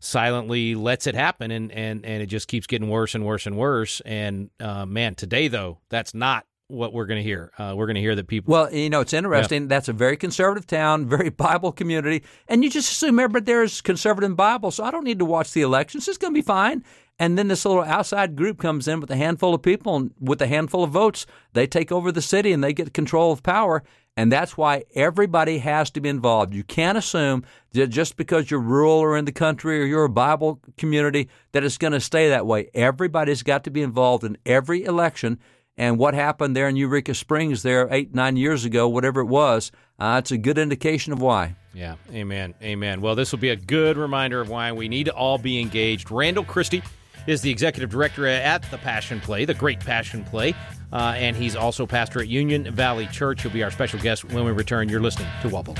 silently 0.00 0.74
lets 0.74 1.06
it 1.06 1.14
happen, 1.14 1.50
and 1.50 1.72
and 1.72 2.04
and 2.04 2.22
it 2.22 2.26
just 2.26 2.48
keeps 2.48 2.66
getting 2.66 2.88
worse 2.88 3.14
and 3.14 3.24
worse 3.24 3.46
and 3.46 3.56
worse. 3.56 4.00
And 4.04 4.50
uh, 4.60 4.86
man, 4.86 5.14
today 5.14 5.48
though, 5.48 5.78
that's 5.88 6.14
not 6.14 6.46
what 6.72 6.92
we're 6.92 7.06
going 7.06 7.18
to 7.18 7.22
hear. 7.22 7.52
Uh, 7.58 7.74
we're 7.76 7.86
going 7.86 7.96
to 7.96 8.00
hear 8.00 8.14
that 8.14 8.26
people. 8.26 8.52
Well, 8.52 8.72
you 8.72 8.90
know, 8.90 9.00
it's 9.00 9.12
interesting. 9.12 9.68
That's 9.68 9.88
a 9.88 9.92
very 9.92 10.16
conservative 10.16 10.66
town, 10.66 11.06
very 11.06 11.28
Bible 11.30 11.70
community, 11.70 12.22
and 12.48 12.64
you 12.64 12.70
just 12.70 12.90
assume 12.90 13.18
everybody 13.18 13.44
there 13.44 13.62
is 13.62 13.80
conservative 13.80 14.30
in 14.30 14.34
Bible, 14.34 14.70
so 14.70 14.82
I 14.82 14.90
don't 14.90 15.04
need 15.04 15.18
to 15.18 15.24
watch 15.24 15.52
the 15.52 15.62
elections. 15.62 16.08
It's 16.08 16.18
going 16.18 16.32
to 16.32 16.38
be 16.38 16.42
fine. 16.42 16.82
And 17.18 17.38
then 17.38 17.48
this 17.48 17.64
little 17.64 17.84
outside 17.84 18.34
group 18.34 18.58
comes 18.58 18.88
in 18.88 18.98
with 18.98 19.10
a 19.10 19.16
handful 19.16 19.54
of 19.54 19.62
people, 19.62 19.94
and 19.94 20.12
with 20.18 20.40
a 20.42 20.46
handful 20.46 20.82
of 20.82 20.90
votes, 20.90 21.26
they 21.52 21.66
take 21.66 21.92
over 21.92 22.10
the 22.10 22.22
city 22.22 22.52
and 22.52 22.64
they 22.64 22.72
get 22.72 22.94
control 22.94 23.30
of 23.32 23.42
power. 23.42 23.82
And 24.16 24.30
that's 24.30 24.56
why 24.56 24.84
everybody 24.94 25.58
has 25.58 25.90
to 25.92 26.00
be 26.00 26.08
involved. 26.08 26.52
You 26.52 26.64
can't 26.64 26.98
assume 26.98 27.44
that 27.72 27.86
just 27.86 28.16
because 28.16 28.50
you're 28.50 28.60
rural 28.60 28.98
or 28.98 29.16
in 29.16 29.24
the 29.24 29.32
country 29.32 29.80
or 29.80 29.86
you're 29.86 30.04
a 30.04 30.10
Bible 30.10 30.60
community 30.76 31.28
that 31.52 31.64
it's 31.64 31.78
going 31.78 31.94
to 31.94 32.00
stay 32.00 32.28
that 32.28 32.46
way. 32.46 32.68
Everybody's 32.74 33.42
got 33.42 33.64
to 33.64 33.70
be 33.70 33.80
involved 33.80 34.24
in 34.24 34.36
every 34.44 34.84
election. 34.84 35.38
And 35.76 35.98
what 35.98 36.14
happened 36.14 36.54
there 36.54 36.68
in 36.68 36.76
Eureka 36.76 37.14
Springs 37.14 37.62
there 37.62 37.88
eight, 37.90 38.14
nine 38.14 38.36
years 38.36 38.64
ago, 38.64 38.88
whatever 38.88 39.20
it 39.20 39.26
was, 39.26 39.72
uh, 39.98 40.20
it's 40.22 40.30
a 40.30 40.38
good 40.38 40.58
indication 40.58 41.12
of 41.12 41.22
why. 41.22 41.56
Yeah, 41.74 41.94
amen, 42.12 42.54
amen. 42.62 43.00
Well, 43.00 43.14
this 43.14 43.32
will 43.32 43.38
be 43.38 43.48
a 43.48 43.56
good 43.56 43.96
reminder 43.96 44.40
of 44.40 44.50
why 44.50 44.72
we 44.72 44.88
need 44.88 45.04
to 45.04 45.14
all 45.14 45.38
be 45.38 45.58
engaged. 45.58 46.10
Randall 46.10 46.44
Christy 46.44 46.82
is 47.26 47.40
the 47.40 47.50
executive 47.50 47.88
director 47.88 48.26
at 48.26 48.68
the 48.70 48.78
Passion 48.78 49.20
Play, 49.20 49.44
the 49.46 49.54
Great 49.54 49.80
Passion 49.80 50.24
Play, 50.24 50.54
uh, 50.92 51.14
and 51.16 51.34
he's 51.34 51.56
also 51.56 51.86
pastor 51.86 52.20
at 52.20 52.28
Union 52.28 52.70
Valley 52.74 53.06
Church. 53.06 53.42
He'll 53.42 53.52
be 53.52 53.62
our 53.62 53.70
special 53.70 53.98
guest 54.00 54.24
when 54.24 54.44
we 54.44 54.50
return. 54.50 54.88
You're 54.88 55.00
listening 55.00 55.28
to 55.40 55.48
Wobble. 55.48 55.76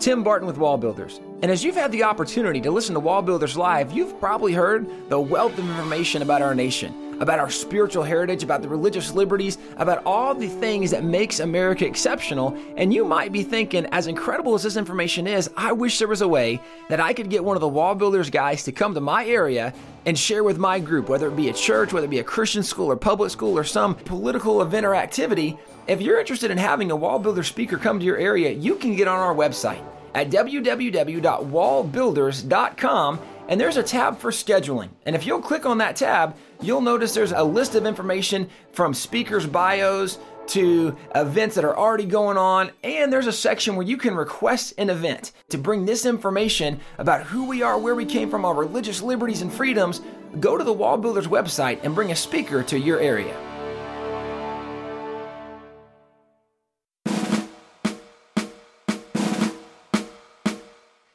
Tim 0.00 0.22
Barton 0.22 0.46
with 0.46 0.58
Wall 0.58 0.78
Builders. 0.78 1.20
And 1.42 1.50
as 1.50 1.64
you've 1.64 1.74
had 1.74 1.90
the 1.90 2.04
opportunity 2.04 2.60
to 2.60 2.70
listen 2.70 2.94
to 2.94 3.00
Wall 3.00 3.20
Builders 3.20 3.56
Live, 3.56 3.92
you've 3.92 4.18
probably 4.20 4.52
heard 4.52 4.88
the 5.08 5.20
wealth 5.20 5.58
of 5.58 5.68
information 5.68 6.22
about 6.22 6.40
our 6.40 6.54
nation, 6.54 7.07
about 7.20 7.38
our 7.38 7.50
spiritual 7.50 8.02
heritage, 8.02 8.42
about 8.42 8.62
the 8.62 8.68
religious 8.68 9.12
liberties, 9.12 9.58
about 9.76 10.02
all 10.04 10.34
the 10.34 10.48
things 10.48 10.90
that 10.90 11.04
makes 11.04 11.40
America 11.40 11.86
exceptional. 11.86 12.56
And 12.76 12.92
you 12.92 13.04
might 13.04 13.32
be 13.32 13.42
thinking, 13.42 13.86
as 13.86 14.06
incredible 14.06 14.54
as 14.54 14.62
this 14.62 14.76
information 14.76 15.26
is, 15.26 15.50
I 15.56 15.72
wish 15.72 15.98
there 15.98 16.08
was 16.08 16.22
a 16.22 16.28
way 16.28 16.60
that 16.88 17.00
I 17.00 17.12
could 17.12 17.30
get 17.30 17.44
one 17.44 17.56
of 17.56 17.60
the 17.60 17.68
Wall 17.68 17.94
Builders 17.94 18.30
guys 18.30 18.62
to 18.64 18.72
come 18.72 18.94
to 18.94 19.00
my 19.00 19.26
area 19.26 19.72
and 20.06 20.18
share 20.18 20.44
with 20.44 20.58
my 20.58 20.78
group, 20.78 21.08
whether 21.08 21.28
it 21.28 21.36
be 21.36 21.48
a 21.48 21.52
church, 21.52 21.92
whether 21.92 22.06
it 22.06 22.10
be 22.10 22.20
a 22.20 22.24
Christian 22.24 22.62
school 22.62 22.90
or 22.90 22.96
public 22.96 23.30
school 23.30 23.58
or 23.58 23.64
some 23.64 23.94
political 23.94 24.62
event 24.62 24.86
or 24.86 24.94
activity. 24.94 25.58
If 25.86 26.00
you're 26.00 26.20
interested 26.20 26.50
in 26.50 26.58
having 26.58 26.90
a 26.90 26.96
wall 26.96 27.18
builder 27.18 27.42
speaker 27.42 27.76
come 27.76 27.98
to 27.98 28.04
your 28.04 28.16
area, 28.16 28.50
you 28.50 28.76
can 28.76 28.96
get 28.96 29.08
on 29.08 29.18
our 29.18 29.34
website 29.34 29.82
at 30.14 30.30
www.wallbuilders.com 30.30 33.20
and 33.48 33.60
there's 33.60 33.78
a 33.78 33.82
tab 33.82 34.18
for 34.18 34.30
scheduling. 34.30 34.90
And 35.06 35.16
if 35.16 35.26
you'll 35.26 35.40
click 35.40 35.64
on 35.64 35.78
that 35.78 35.96
tab, 35.96 36.36
you'll 36.60 36.80
notice 36.80 37.14
there's 37.14 37.32
a 37.32 37.42
list 37.42 37.74
of 37.74 37.86
information 37.86 38.48
from 38.72 38.94
speakers' 38.94 39.46
bios 39.46 40.18
to 40.48 40.96
events 41.14 41.54
that 41.54 41.64
are 41.64 41.76
already 41.76 42.06
going 42.06 42.38
on, 42.38 42.70
and 42.82 43.12
there's 43.12 43.26
a 43.26 43.32
section 43.32 43.76
where 43.76 43.86
you 43.86 43.96
can 43.96 44.14
request 44.14 44.72
an 44.78 44.88
event 44.88 45.32
to 45.50 45.58
bring 45.58 45.84
this 45.84 46.06
information 46.06 46.80
about 46.96 47.22
who 47.26 47.46
we 47.46 47.62
are, 47.62 47.78
where 47.78 47.94
we 47.94 48.06
came 48.06 48.30
from, 48.30 48.44
our 48.44 48.54
religious 48.54 49.02
liberties 49.02 49.42
and 49.42 49.52
freedoms. 49.52 50.00
Go 50.40 50.56
to 50.56 50.64
the 50.64 50.72
Wall 50.72 50.96
Builders 50.96 51.26
website 51.26 51.80
and 51.82 51.94
bring 51.94 52.12
a 52.12 52.16
speaker 52.16 52.62
to 52.62 52.78
your 52.78 52.98
area. 52.98 53.36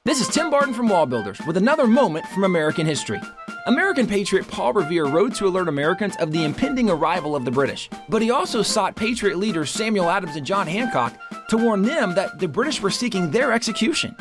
This 0.06 0.22
is 0.22 0.28
Tim 0.28 0.52
Barton 0.52 0.76
from 0.76 0.90
Wall 0.90 1.08
Builders 1.08 1.40
with 1.48 1.58
another 1.58 1.88
moment 1.88 2.28
from 2.28 2.44
American 2.44 2.86
history. 2.86 3.20
American 3.66 4.06
patriot 4.06 4.46
Paul 4.46 4.74
Revere 4.74 5.06
rode 5.06 5.34
to 5.36 5.48
alert 5.48 5.70
Americans 5.70 6.18
of 6.18 6.32
the 6.32 6.44
impending 6.44 6.90
arrival 6.90 7.34
of 7.34 7.46
the 7.46 7.52
British, 7.52 7.90
but 8.10 8.22
he 8.22 8.30
also 8.30 8.62
sought 8.62 8.94
patriot 8.94 9.38
leaders 9.38 9.72
Samuel 9.72 10.10
Adams 10.10 10.36
and 10.36 10.46
John 10.46 10.68
Hancock 10.68 11.18
to 11.48 11.58
warn 11.58 11.82
them 11.82 12.14
that 12.16 12.40
the 12.40 12.48
British 12.48 12.82
were 12.82 12.90
seeking 12.90 13.32
their 13.32 13.54
execution. 13.54 14.18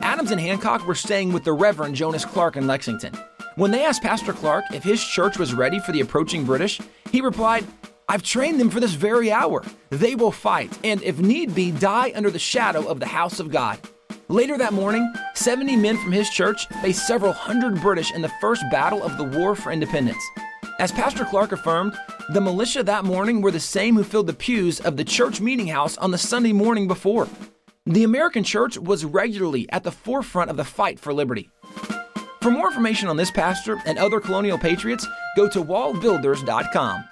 Adams 0.00 0.30
and 0.30 0.40
Hancock 0.40 0.86
were 0.86 0.94
staying 0.94 1.32
with 1.32 1.42
the 1.42 1.54
Reverend 1.54 1.94
Jonas 1.94 2.26
Clark 2.26 2.56
in 2.56 2.66
Lexington. 2.66 3.14
When 3.56 3.70
they 3.70 3.82
asked 3.82 4.02
Pastor 4.02 4.34
Clark 4.34 4.66
if 4.74 4.84
his 4.84 5.02
church 5.02 5.38
was 5.38 5.54
ready 5.54 5.78
for 5.78 5.92
the 5.92 6.00
approaching 6.00 6.44
British, 6.44 6.78
he 7.10 7.22
replied, 7.22 7.64
I've 8.10 8.22
trained 8.22 8.60
them 8.60 8.68
for 8.68 8.80
this 8.80 8.92
very 8.92 9.32
hour. 9.32 9.64
They 9.88 10.16
will 10.16 10.32
fight, 10.32 10.76
and 10.84 11.02
if 11.02 11.18
need 11.18 11.54
be, 11.54 11.70
die 11.70 12.12
under 12.14 12.30
the 12.30 12.38
shadow 12.38 12.86
of 12.86 13.00
the 13.00 13.06
house 13.06 13.40
of 13.40 13.50
God. 13.50 13.78
Later 14.32 14.56
that 14.56 14.72
morning, 14.72 15.12
70 15.34 15.76
men 15.76 15.98
from 15.98 16.10
his 16.10 16.30
church 16.30 16.66
faced 16.80 17.06
several 17.06 17.34
hundred 17.34 17.82
British 17.82 18.14
in 18.14 18.22
the 18.22 18.32
first 18.40 18.64
battle 18.70 19.02
of 19.02 19.18
the 19.18 19.24
War 19.24 19.54
for 19.54 19.70
Independence. 19.70 20.24
As 20.78 20.90
Pastor 20.90 21.26
Clark 21.26 21.52
affirmed, 21.52 21.92
the 22.30 22.40
militia 22.40 22.82
that 22.82 23.04
morning 23.04 23.42
were 23.42 23.50
the 23.50 23.60
same 23.60 23.94
who 23.94 24.02
filled 24.02 24.28
the 24.28 24.32
pews 24.32 24.80
of 24.80 24.96
the 24.96 25.04
church 25.04 25.42
meeting 25.42 25.66
house 25.66 25.98
on 25.98 26.12
the 26.12 26.16
Sunday 26.16 26.54
morning 26.54 26.88
before. 26.88 27.28
The 27.84 28.04
American 28.04 28.42
church 28.42 28.78
was 28.78 29.04
regularly 29.04 29.70
at 29.70 29.84
the 29.84 29.92
forefront 29.92 30.48
of 30.48 30.56
the 30.56 30.64
fight 30.64 30.98
for 30.98 31.12
liberty. 31.12 31.50
For 32.40 32.50
more 32.50 32.68
information 32.68 33.10
on 33.10 33.18
this 33.18 33.30
pastor 33.30 33.82
and 33.84 33.98
other 33.98 34.18
colonial 34.18 34.56
patriots, 34.56 35.06
go 35.36 35.46
to 35.50 35.62
wallbuilders.com. 35.62 37.04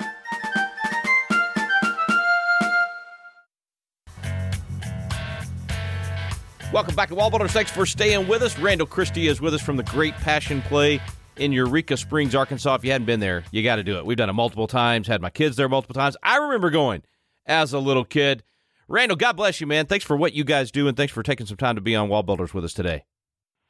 Welcome 6.73 6.95
back 6.95 7.09
to 7.09 7.17
Wall 7.17 7.31
Builders. 7.31 7.51
Thanks 7.51 7.73
for 7.73 7.85
staying 7.85 8.29
with 8.29 8.43
us. 8.43 8.57
Randall 8.57 8.87
Christy 8.87 9.27
is 9.27 9.41
with 9.41 9.55
us 9.55 9.61
from 9.61 9.77
the 9.77 9.83
Great 9.83 10.15
Passion 10.15 10.63
Play 10.63 11.01
in 11.37 11.51
Eureka 11.51 11.97
Springs, 11.97 12.33
Arkansas. 12.33 12.77
If 12.77 12.85
you 12.85 12.93
hadn't 12.93 13.07
been 13.07 13.19
there, 13.19 13.43
you 13.51 13.65
got 13.65 13.77
to 13.77 13.83
do 13.83 13.99
it. 13.99 14.07
We've 14.07 14.17
done 14.17 14.31
it 14.31 14.35
multiple 14.35 14.69
times, 14.69 15.09
had 15.09 15.21
my 15.21 15.31
kids 15.31 15.57
there 15.57 15.69
multiple 15.69 15.95
times. 15.95 16.17
I 16.23 16.37
remember 16.37 16.71
going 16.71 17.03
as 17.45 17.73
a 17.73 17.81
little 17.81 18.05
kid. 18.05 18.45
Randall, 18.87 19.17
God 19.17 19.33
bless 19.33 19.61
you, 19.61 19.67
man. 19.67 19.87
Thanks 19.87 20.05
for 20.05 20.17
what 20.17 20.33
you 20.33 20.45
guys 20.45 20.71
do, 20.71 20.87
and 20.87 20.97
thanks 20.97 21.13
for 21.13 21.25
taking 21.25 21.45
some 21.45 21.57
time 21.57 21.75
to 21.75 21.81
be 21.81 21.97
on 21.97 22.09
Wall 22.09 22.23
Builders 22.23 22.55
with 22.55 22.65
us 22.65 22.73
today. 22.73 23.03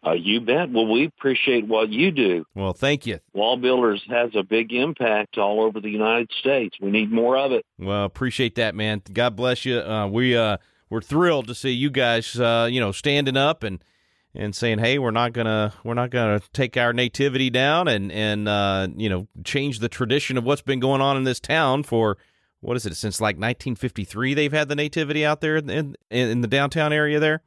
Uh, 0.07 0.13
you 0.13 0.43
bet. 0.43 0.71
Well, 0.71 0.87
we 0.87 1.07
appreciate 1.07 1.67
what 1.67 1.89
you 1.89 2.11
do. 2.11 2.45
Well, 2.55 2.75
thank 2.75 3.07
you. 3.07 3.21
Wall 3.33 3.57
Builders 3.57 4.03
has 4.11 4.31
a 4.35 4.43
big 4.43 4.75
impact 4.75 5.39
all 5.39 5.63
over 5.63 5.81
the 5.81 5.91
United 5.91 6.31
States. 6.39 6.77
We 6.83 6.91
need 6.91 7.11
more 7.11 7.39
of 7.39 7.53
it. 7.53 7.65
Well, 7.79 8.05
appreciate 8.05 8.57
that, 8.57 8.75
man. 8.75 9.01
God 9.11 9.37
bless 9.37 9.65
you. 9.65 9.79
Uh, 9.79 10.07
we 10.07 10.37
uh, 10.37 10.59
we're 10.91 11.01
thrilled 11.01 11.47
to 11.47 11.55
see 11.55 11.71
you 11.71 11.89
guys, 11.89 12.39
uh, 12.39 12.69
you 12.71 12.81
know, 12.81 12.93
standing 12.93 13.37
up 13.37 13.63
and 13.63 13.83
and 14.35 14.55
saying, 14.55 14.79
"Hey, 14.79 14.99
we're 14.99 15.11
not 15.11 15.33
gonna 15.33 15.73
we're 15.85 15.95
not 15.95 16.11
gonna 16.11 16.41
take 16.53 16.77
our 16.77 16.93
nativity 16.93 17.49
down 17.49 17.89
and 17.89 18.13
and 18.13 18.49
uh, 18.49 18.89
you 18.95 19.09
know 19.09 19.29
change 19.45 19.79
the 19.79 19.89
tradition 19.89 20.37
of 20.37 20.45
what's 20.45 20.63
been 20.63 20.81
going 20.81 21.01
on 21.01 21.17
in 21.17 21.25
this 21.25 21.41
town 21.41 21.85
for 21.85 22.19
what 22.61 22.77
is 22.77 22.85
it 22.85 22.97
since 22.97 23.21
like 23.21 23.37
1953? 23.37 24.35
They've 24.35 24.53
had 24.53 24.69
the 24.69 24.77
nativity 24.77 25.25
out 25.25 25.41
there 25.41 25.57
in 25.57 25.71
in, 25.71 25.97
in 26.11 26.41
the 26.41 26.49
downtown 26.49 26.93
area 26.93 27.19
there 27.19 27.43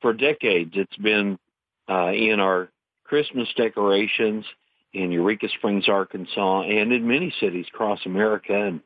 For 0.00 0.12
decades, 0.12 0.72
it's 0.74 0.96
been 0.96 1.38
uh, 1.88 2.12
in 2.12 2.40
our 2.40 2.70
Christmas 3.04 3.48
decorations 3.56 4.44
in 4.92 5.10
Eureka 5.10 5.48
Springs, 5.48 5.88
Arkansas, 5.88 6.62
and 6.62 6.92
in 6.92 7.06
many 7.06 7.34
cities 7.40 7.66
across 7.72 8.06
America. 8.06 8.54
And 8.54 8.80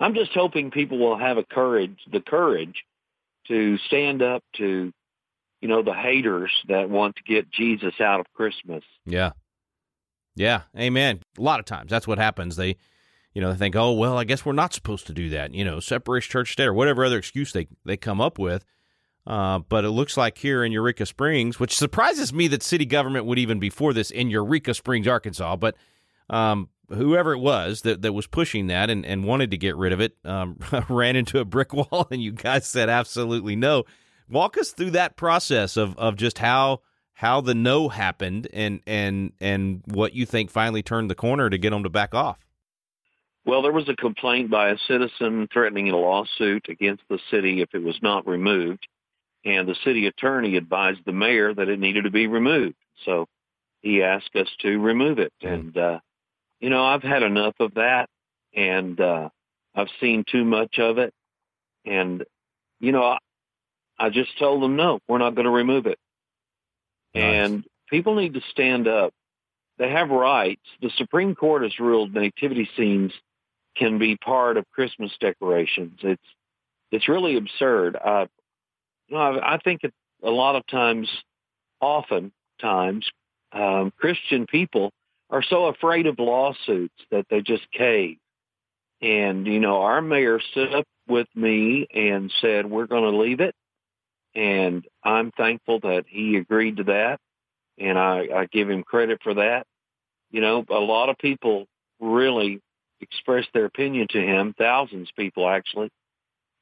I'm 0.00 0.14
just 0.14 0.32
hoping 0.32 0.70
people 0.70 0.98
will 0.98 1.18
have 1.18 1.36
a 1.36 1.44
courage, 1.44 1.98
the 2.10 2.20
courage 2.20 2.82
to 3.48 3.78
stand 3.78 4.22
up 4.22 4.42
to, 4.56 4.92
you 5.60 5.68
know, 5.68 5.82
the 5.82 5.94
haters 5.94 6.52
that 6.68 6.90
want 6.90 7.16
to 7.16 7.22
get 7.22 7.50
Jesus 7.50 7.94
out 8.00 8.20
of 8.20 8.26
Christmas. 8.34 8.84
Yeah. 9.04 9.30
Yeah. 10.34 10.62
Amen. 10.78 11.20
A 11.38 11.42
lot 11.42 11.60
of 11.60 11.66
times 11.66 11.90
that's 11.90 12.06
what 12.06 12.18
happens. 12.18 12.56
They, 12.56 12.76
you 13.34 13.40
know, 13.40 13.52
they 13.52 13.58
think, 13.58 13.76
oh, 13.76 13.92
well, 13.92 14.18
I 14.18 14.24
guess 14.24 14.44
we're 14.44 14.52
not 14.52 14.74
supposed 14.74 15.06
to 15.06 15.12
do 15.12 15.28
that. 15.30 15.54
You 15.54 15.64
know, 15.64 15.80
separation 15.80 16.30
church 16.30 16.52
state 16.52 16.66
or 16.66 16.74
whatever 16.74 17.04
other 17.04 17.18
excuse 17.18 17.52
they, 17.52 17.68
they 17.84 17.96
come 17.96 18.20
up 18.20 18.38
with. 18.38 18.64
Uh, 19.26 19.60
but 19.60 19.84
it 19.84 19.90
looks 19.90 20.16
like 20.16 20.38
here 20.38 20.64
in 20.64 20.72
Eureka 20.72 21.06
Springs, 21.06 21.60
which 21.60 21.76
surprises 21.76 22.32
me 22.32 22.48
that 22.48 22.62
city 22.62 22.84
government 22.84 23.24
would 23.24 23.38
even 23.38 23.60
be 23.60 23.70
for 23.70 23.92
this 23.92 24.10
in 24.10 24.30
Eureka 24.30 24.74
Springs, 24.74 25.06
Arkansas. 25.06 25.56
But 25.56 25.76
um, 26.28 26.68
whoever 26.94 27.32
it 27.32 27.38
was 27.38 27.82
that, 27.82 28.02
that 28.02 28.12
was 28.12 28.26
pushing 28.26 28.66
that 28.68 28.90
and, 28.90 29.04
and 29.06 29.24
wanted 29.24 29.50
to 29.50 29.56
get 29.56 29.76
rid 29.76 29.92
of 29.92 30.00
it 30.00 30.16
um, 30.24 30.58
ran 30.88 31.16
into 31.16 31.38
a 31.38 31.44
brick 31.44 31.72
wall, 31.74 32.06
and 32.10 32.22
you 32.22 32.32
guys 32.32 32.66
said 32.66 32.88
absolutely 32.88 33.56
no. 33.56 33.84
Walk 34.28 34.56
us 34.58 34.70
through 34.70 34.90
that 34.92 35.16
process 35.16 35.76
of, 35.76 35.96
of 35.98 36.16
just 36.16 36.38
how 36.38 36.80
how 37.14 37.40
the 37.40 37.54
no 37.54 37.88
happened 37.88 38.48
and 38.52 38.80
and 38.86 39.32
and 39.40 39.82
what 39.86 40.14
you 40.14 40.24
think 40.26 40.50
finally 40.50 40.82
turned 40.82 41.10
the 41.10 41.14
corner 41.14 41.50
to 41.50 41.58
get 41.58 41.70
them 41.70 41.82
to 41.82 41.90
back 41.90 42.14
off. 42.14 42.38
Well, 43.44 43.62
there 43.62 43.72
was 43.72 43.88
a 43.88 43.96
complaint 43.96 44.50
by 44.50 44.70
a 44.70 44.78
citizen 44.88 45.48
threatening 45.52 45.90
a 45.90 45.96
lawsuit 45.96 46.66
against 46.68 47.02
the 47.08 47.18
city 47.30 47.60
if 47.60 47.74
it 47.74 47.82
was 47.82 47.98
not 48.00 48.26
removed, 48.26 48.86
and 49.44 49.66
the 49.68 49.74
city 49.84 50.06
attorney 50.06 50.56
advised 50.56 51.00
the 51.04 51.12
mayor 51.12 51.52
that 51.52 51.68
it 51.68 51.80
needed 51.80 52.04
to 52.04 52.10
be 52.10 52.28
removed. 52.28 52.76
So 53.04 53.26
he 53.80 54.02
asked 54.02 54.34
us 54.36 54.48
to 54.60 54.78
remove 54.78 55.18
it, 55.18 55.32
Mm. 55.42 55.52
and 55.52 55.76
uh, 55.76 55.98
you 56.62 56.70
know 56.70 56.82
I've 56.82 57.02
had 57.02 57.22
enough 57.22 57.56
of 57.60 57.74
that, 57.74 58.08
and 58.54 58.98
uh, 58.98 59.28
I've 59.74 59.88
seen 60.00 60.24
too 60.26 60.44
much 60.44 60.78
of 60.78 60.96
it, 60.98 61.12
and 61.84 62.24
you 62.80 62.92
know 62.92 63.02
I, 63.02 63.18
I 63.98 64.08
just 64.08 64.38
told 64.38 64.62
them, 64.62 64.76
no, 64.76 65.00
we're 65.08 65.18
not 65.18 65.34
going 65.34 65.44
to 65.44 65.50
remove 65.50 65.86
it. 65.86 65.98
Nice. 67.14 67.22
And 67.22 67.64
people 67.90 68.14
need 68.14 68.34
to 68.34 68.40
stand 68.50 68.88
up. 68.88 69.12
They 69.78 69.90
have 69.90 70.10
rights. 70.10 70.62
The 70.80 70.90
Supreme 70.96 71.34
Court 71.34 71.62
has 71.62 71.78
ruled 71.78 72.14
nativity 72.14 72.68
scenes 72.76 73.12
can 73.76 73.98
be 73.98 74.16
part 74.16 74.56
of 74.56 74.64
Christmas 74.70 75.10
decorations. 75.20 75.98
It's 76.02 76.22
it's 76.92 77.08
really 77.08 77.36
absurd. 77.36 77.96
Uh, 77.96 78.26
you 79.08 79.16
know, 79.16 79.20
I, 79.20 79.54
I 79.54 79.58
think 79.58 79.82
it, 79.82 79.92
a 80.22 80.30
lot 80.30 80.56
of 80.56 80.66
times, 80.68 81.08
often 81.80 82.32
times, 82.60 83.10
um, 83.50 83.92
Christian 83.98 84.46
people 84.46 84.92
are 85.32 85.42
so 85.42 85.64
afraid 85.64 86.06
of 86.06 86.18
lawsuits 86.18 86.94
that 87.10 87.26
they 87.30 87.40
just 87.40 87.68
cave. 87.72 88.18
And 89.00 89.46
you 89.46 89.58
know, 89.58 89.82
our 89.82 90.00
mayor 90.00 90.38
stood 90.52 90.74
up 90.74 90.86
with 91.08 91.26
me 91.34 91.88
and 91.92 92.32
said, 92.40 92.70
"We're 92.70 92.86
going 92.86 93.10
to 93.10 93.18
leave 93.18 93.40
it." 93.40 93.54
And 94.34 94.86
I'm 95.02 95.32
thankful 95.32 95.80
that 95.80 96.04
he 96.06 96.36
agreed 96.36 96.76
to 96.76 96.84
that, 96.84 97.18
and 97.78 97.98
I, 97.98 98.28
I 98.34 98.46
give 98.52 98.70
him 98.70 98.84
credit 98.84 99.20
for 99.22 99.34
that. 99.34 99.66
You 100.30 100.40
know, 100.40 100.64
a 100.70 100.78
lot 100.78 101.08
of 101.08 101.18
people 101.18 101.66
really 101.98 102.60
expressed 103.00 103.48
their 103.52 103.64
opinion 103.64 104.06
to 104.10 104.20
him. 104.20 104.54
Thousands 104.56 105.08
of 105.08 105.16
people 105.16 105.48
actually 105.48 105.90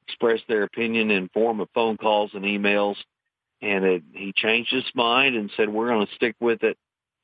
expressed 0.07 0.43
their 0.47 0.63
opinion 0.63 1.11
in 1.11 1.29
form 1.29 1.59
of 1.59 1.69
phone 1.73 1.97
calls 1.97 2.31
and 2.33 2.43
emails, 2.43 2.95
and 3.61 3.85
it, 3.85 4.03
he 4.13 4.33
changed 4.35 4.73
his 4.73 4.89
mind 4.95 5.35
and 5.35 5.51
said, 5.55 5.69
"We're 5.69 5.89
going 5.89 6.07
to 6.07 6.15
stick 6.15 6.35
with 6.39 6.63
it." 6.63 6.77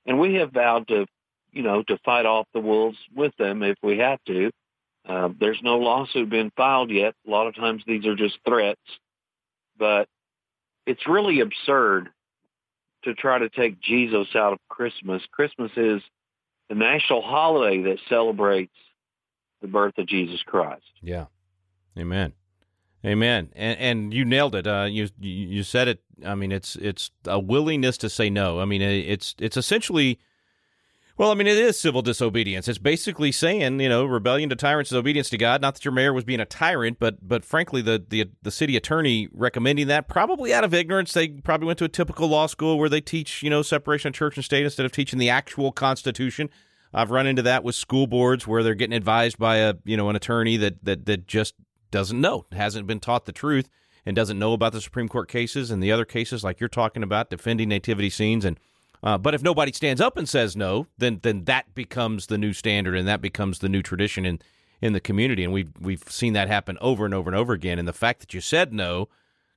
And 0.06 0.20
we 0.20 0.36
have 0.36 0.52
vowed 0.52 0.88
to, 0.90 1.06
you 1.52 1.64
know, 1.64 1.84
to 1.84 1.98
fight 2.06 2.26
off 2.26 2.48
the 2.54 2.60
wolves 2.60 2.98
with 3.16 3.36
them 3.38 3.64
if 3.64 3.78
we 3.82 4.00
have 4.00 4.20
to. 4.26 4.52
Uh, 5.08 5.30
there's 5.40 5.60
no 5.64 5.78
lawsuit 5.78 6.30
been 6.30 6.52
filed 6.58 6.92
yet. 6.92 7.16
A 7.26 7.30
lot 7.30 7.48
of 7.48 7.56
times 7.56 7.84
these 7.88 8.06
are 8.06 8.16
just 8.16 8.38
threats, 8.46 8.82
but 9.78 10.08
it's 10.86 11.08
really 11.08 11.40
absurd 11.40 12.10
to 13.04 13.14
try 13.14 13.40
to 13.40 13.50
take 13.50 13.80
Jesus 13.80 14.28
out 14.36 14.54
of 14.54 14.60
Christmas. 14.70 15.22
Christmas 15.32 15.72
is 15.78 16.02
the 16.68 16.76
national 16.76 17.22
holiday 17.22 17.84
that 17.84 18.00
celebrates 18.10 18.76
the 19.62 19.68
birth 19.68 19.98
of 19.98 20.08
Jesus 20.08 20.42
Christ. 20.44 20.84
Yeah. 21.02 21.26
Amen. 21.98 22.34
Amen. 23.06 23.50
And 23.56 23.80
and 23.80 24.14
you 24.14 24.26
nailed 24.26 24.56
it. 24.56 24.68
Uh, 24.68 24.88
you 24.90 25.08
you 25.20 25.64
said 25.64 25.88
it. 25.88 26.02
I 26.26 26.36
mean, 26.36 26.52
it's 26.52 26.76
it's 26.76 27.12
a 27.26 27.40
willingness 27.40 27.98
to 28.00 28.10
say 28.10 28.30
no. 28.30 28.60
I 28.60 28.66
mean, 28.66 28.82
it's 28.82 29.36
it's 29.40 29.58
essentially. 29.58 30.20
Well, 31.18 31.32
I 31.32 31.34
mean, 31.34 31.48
it 31.48 31.58
is 31.58 31.80
civil 31.80 32.04
disobedience. 32.04 32.68
It's 32.68 32.78
basically 32.78 33.32
saying, 33.32 33.80
you 33.80 33.90
know, 33.90 34.06
rebellion 34.06 34.50
to 34.52 34.56
tyrants 34.56 34.92
is 34.92 34.96
obedience 34.96 35.32
to 35.32 35.38
God. 35.38 35.62
Not 35.62 35.74
that 35.74 35.84
your 35.84 35.92
mayor 35.92 36.14
was 36.14 36.24
being 36.24 36.40
a 36.40 36.46
tyrant, 36.46 37.00
but 37.00 37.28
but 37.28 37.44
frankly, 37.44 37.82
the 37.82 38.06
the 38.08 38.30
the 38.44 38.52
city 38.52 38.78
attorney 38.78 39.28
recommending 39.34 39.88
that 39.88 40.08
probably 40.08 40.54
out 40.54 40.64
of 40.64 40.76
ignorance. 40.76 41.14
They 41.14 41.30
probably 41.30 41.66
went 41.66 41.80
to 41.80 41.86
a 41.86 41.90
typical 41.90 42.28
law 42.28 42.46
school 42.46 42.78
where 42.78 42.88
they 42.88 43.02
teach, 43.02 43.42
you 43.42 43.50
know, 43.50 43.64
separation 43.64 44.10
of 44.10 44.14
church 44.14 44.38
and 44.38 44.46
state 44.46 44.64
instead 44.64 44.86
of 44.86 44.92
teaching 44.92 45.18
the 45.18 45.30
actual 45.30 45.72
Constitution. 45.72 46.52
I've 46.94 47.10
run 47.10 47.26
into 47.26 47.42
that 47.42 47.64
with 47.64 47.74
school 47.74 48.06
boards 48.06 48.46
where 48.46 48.62
they're 48.62 48.76
getting 48.76 48.96
advised 48.96 49.40
by 49.40 49.58
a 49.58 49.74
you 49.86 49.98
know 49.98 50.10
an 50.10 50.16
attorney 50.16 50.56
that 50.58 50.86
that 50.86 51.08
that 51.08 51.26
just 51.26 51.56
doesn't 51.90 52.22
know, 52.22 52.46
hasn't 52.52 52.86
been 52.86 53.00
taught 53.00 53.26
the 53.26 53.32
truth, 53.32 53.70
and 54.06 54.16
doesn't 54.16 54.38
know 54.38 54.54
about 54.54 54.72
the 54.72 54.82
Supreme 54.82 55.10
Court 55.10 55.30
cases 55.30 55.72
and 55.72 55.82
the 55.82 55.92
other 55.92 56.06
cases 56.06 56.44
like 56.44 56.60
you're 56.60 56.70
talking 56.70 57.02
about, 57.02 57.32
defending 57.32 57.70
nativity 57.70 58.12
scenes. 58.12 58.46
And 58.46 58.60
uh, 59.04 59.18
but 59.18 59.34
if 59.34 59.44
nobody 59.44 59.72
stands 59.72 60.02
up 60.02 60.18
and 60.18 60.28
says 60.28 60.56
no, 60.56 60.88
then 60.98 61.20
then 61.24 61.46
that 61.46 61.74
becomes 61.76 62.28
the 62.28 62.38
new 62.38 62.54
standard 62.54 62.96
and 62.96 63.08
that 63.08 63.22
becomes 63.22 63.60
the 63.60 63.70
new 63.70 63.82
tradition 63.82 64.26
in 64.26 64.40
in 64.82 64.94
the 64.94 65.00
community. 65.00 65.44
And 65.44 65.54
we've 65.54 65.72
we've 65.80 66.04
seen 66.10 66.34
that 66.34 66.48
happen 66.48 66.78
over 66.82 67.06
and 67.06 67.14
over 67.14 67.30
and 67.30 67.38
over 67.38 67.54
again. 67.54 67.80
And 67.80 67.88
the 67.88 67.94
fact 67.94 68.20
that 68.22 68.34
you 68.34 68.42
said 68.42 68.74
no 68.74 69.10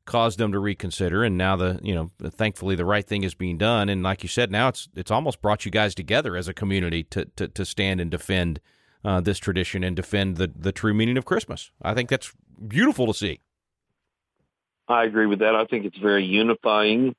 caused 0.06 0.38
them 0.38 0.50
to 0.50 0.58
reconsider 0.58 1.22
and 1.22 1.36
now 1.36 1.54
the 1.54 1.78
you 1.82 1.94
know 1.94 2.10
thankfully 2.30 2.74
the 2.74 2.86
right 2.86 3.06
thing 3.06 3.22
is 3.22 3.34
being 3.34 3.58
done 3.58 3.88
and 3.88 4.02
like 4.02 4.24
you 4.24 4.28
said 4.28 4.50
now 4.50 4.66
it's 4.66 4.88
it's 4.96 5.10
almost 5.10 5.40
brought 5.40 5.64
you 5.64 5.70
guys 5.70 5.94
together 5.94 6.36
as 6.36 6.48
a 6.48 6.54
community 6.54 7.04
to 7.04 7.26
to, 7.36 7.46
to 7.46 7.64
stand 7.64 8.00
and 8.00 8.10
defend 8.10 8.58
uh, 9.04 9.20
this 9.20 9.38
tradition 9.38 9.82
and 9.84 9.96
defend 9.96 10.36
the 10.36 10.50
the 10.54 10.72
true 10.72 10.94
meaning 10.94 11.16
of 11.16 11.24
Christmas. 11.24 11.70
I 11.82 11.94
think 11.94 12.08
that's 12.08 12.32
beautiful 12.66 13.06
to 13.06 13.14
see. 13.14 13.40
I 14.88 15.04
agree 15.04 15.26
with 15.26 15.38
that. 15.38 15.54
I 15.54 15.64
think 15.66 15.84
it's 15.84 15.98
very 15.98 16.24
unifying. 16.24 17.14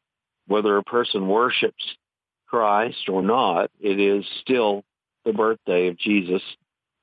Whether 0.48 0.78
a 0.78 0.84
person 0.84 1.28
worships 1.28 1.84
Christ 2.52 3.08
or 3.08 3.22
not, 3.22 3.72
it 3.80 3.98
is 3.98 4.26
still 4.42 4.84
the 5.24 5.32
birthday 5.32 5.88
of 5.88 5.98
Jesus. 5.98 6.42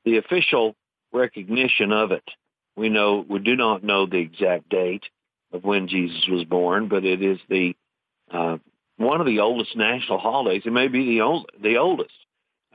The 0.04 0.18
official 0.18 0.76
recognition 1.10 1.90
of 1.90 2.12
it. 2.12 2.28
We 2.76 2.90
know 2.90 3.24
we 3.26 3.38
do 3.38 3.56
not 3.56 3.82
know 3.82 4.04
the 4.04 4.18
exact 4.18 4.68
date 4.68 5.04
of 5.50 5.64
when 5.64 5.88
Jesus 5.88 6.22
was 6.28 6.44
born, 6.44 6.88
but 6.88 7.06
it 7.06 7.22
is 7.22 7.38
the 7.48 7.74
uh, 8.30 8.58
one 8.98 9.20
of 9.22 9.26
the 9.26 9.40
oldest 9.40 9.74
national 9.74 10.18
holidays. 10.18 10.62
It 10.66 10.72
may 10.72 10.88
be 10.88 11.06
the 11.06 11.22
old, 11.22 11.50
the 11.62 11.78
oldest. 11.78 12.12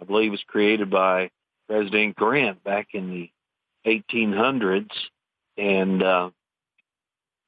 I 0.02 0.06
believe 0.06 0.32
was 0.32 0.44
created 0.48 0.90
by 0.90 1.30
President 1.70 2.16
Grant 2.16 2.64
back 2.64 2.88
in 2.94 3.12
the 3.12 3.30
1800s, 3.86 4.90
and 5.58 6.02
uh, 6.02 6.32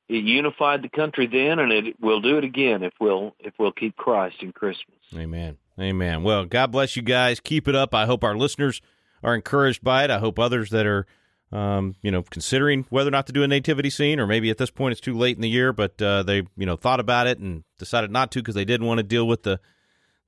it 0.07 0.23
unified 0.23 0.81
the 0.81 0.89
country 0.89 1.27
then, 1.27 1.59
and 1.59 1.71
it 1.71 1.99
will 1.99 2.21
do 2.21 2.37
it 2.37 2.43
again 2.43 2.83
if 2.83 2.93
we'll 2.99 3.35
if 3.39 3.53
we'll 3.57 3.71
keep 3.71 3.95
Christ 3.95 4.37
in 4.41 4.51
Christmas. 4.51 4.97
Amen. 5.15 5.57
Amen. 5.79 6.23
Well, 6.23 6.45
God 6.45 6.71
bless 6.71 6.95
you 6.95 7.01
guys. 7.01 7.39
Keep 7.39 7.67
it 7.67 7.75
up. 7.75 7.93
I 7.93 8.05
hope 8.05 8.23
our 8.23 8.37
listeners 8.37 8.81
are 9.23 9.35
encouraged 9.35 9.83
by 9.83 10.03
it. 10.05 10.11
I 10.11 10.19
hope 10.19 10.39
others 10.39 10.69
that 10.69 10.85
are 10.85 11.05
um, 11.51 11.95
you 12.01 12.11
know, 12.11 12.23
considering 12.23 12.85
whether 12.89 13.07
or 13.07 13.11
not 13.11 13.27
to 13.27 13.33
do 13.33 13.43
a 13.43 13.47
nativity 13.47 13.89
scene, 13.89 14.19
or 14.19 14.27
maybe 14.27 14.49
at 14.49 14.57
this 14.57 14.71
point 14.71 14.91
it's 14.91 15.01
too 15.01 15.13
late 15.13 15.37
in 15.37 15.41
the 15.41 15.49
year, 15.49 15.71
but 15.71 16.01
uh, 16.01 16.23
they, 16.23 16.43
you 16.57 16.65
know, 16.65 16.75
thought 16.75 16.99
about 16.99 17.27
it 17.27 17.39
and 17.39 17.63
decided 17.77 18.11
not 18.11 18.31
to 18.31 18.39
because 18.39 18.55
they 18.55 18.65
didn't 18.65 18.87
want 18.87 18.97
to 18.97 19.03
deal 19.03 19.27
with 19.27 19.43
the, 19.43 19.59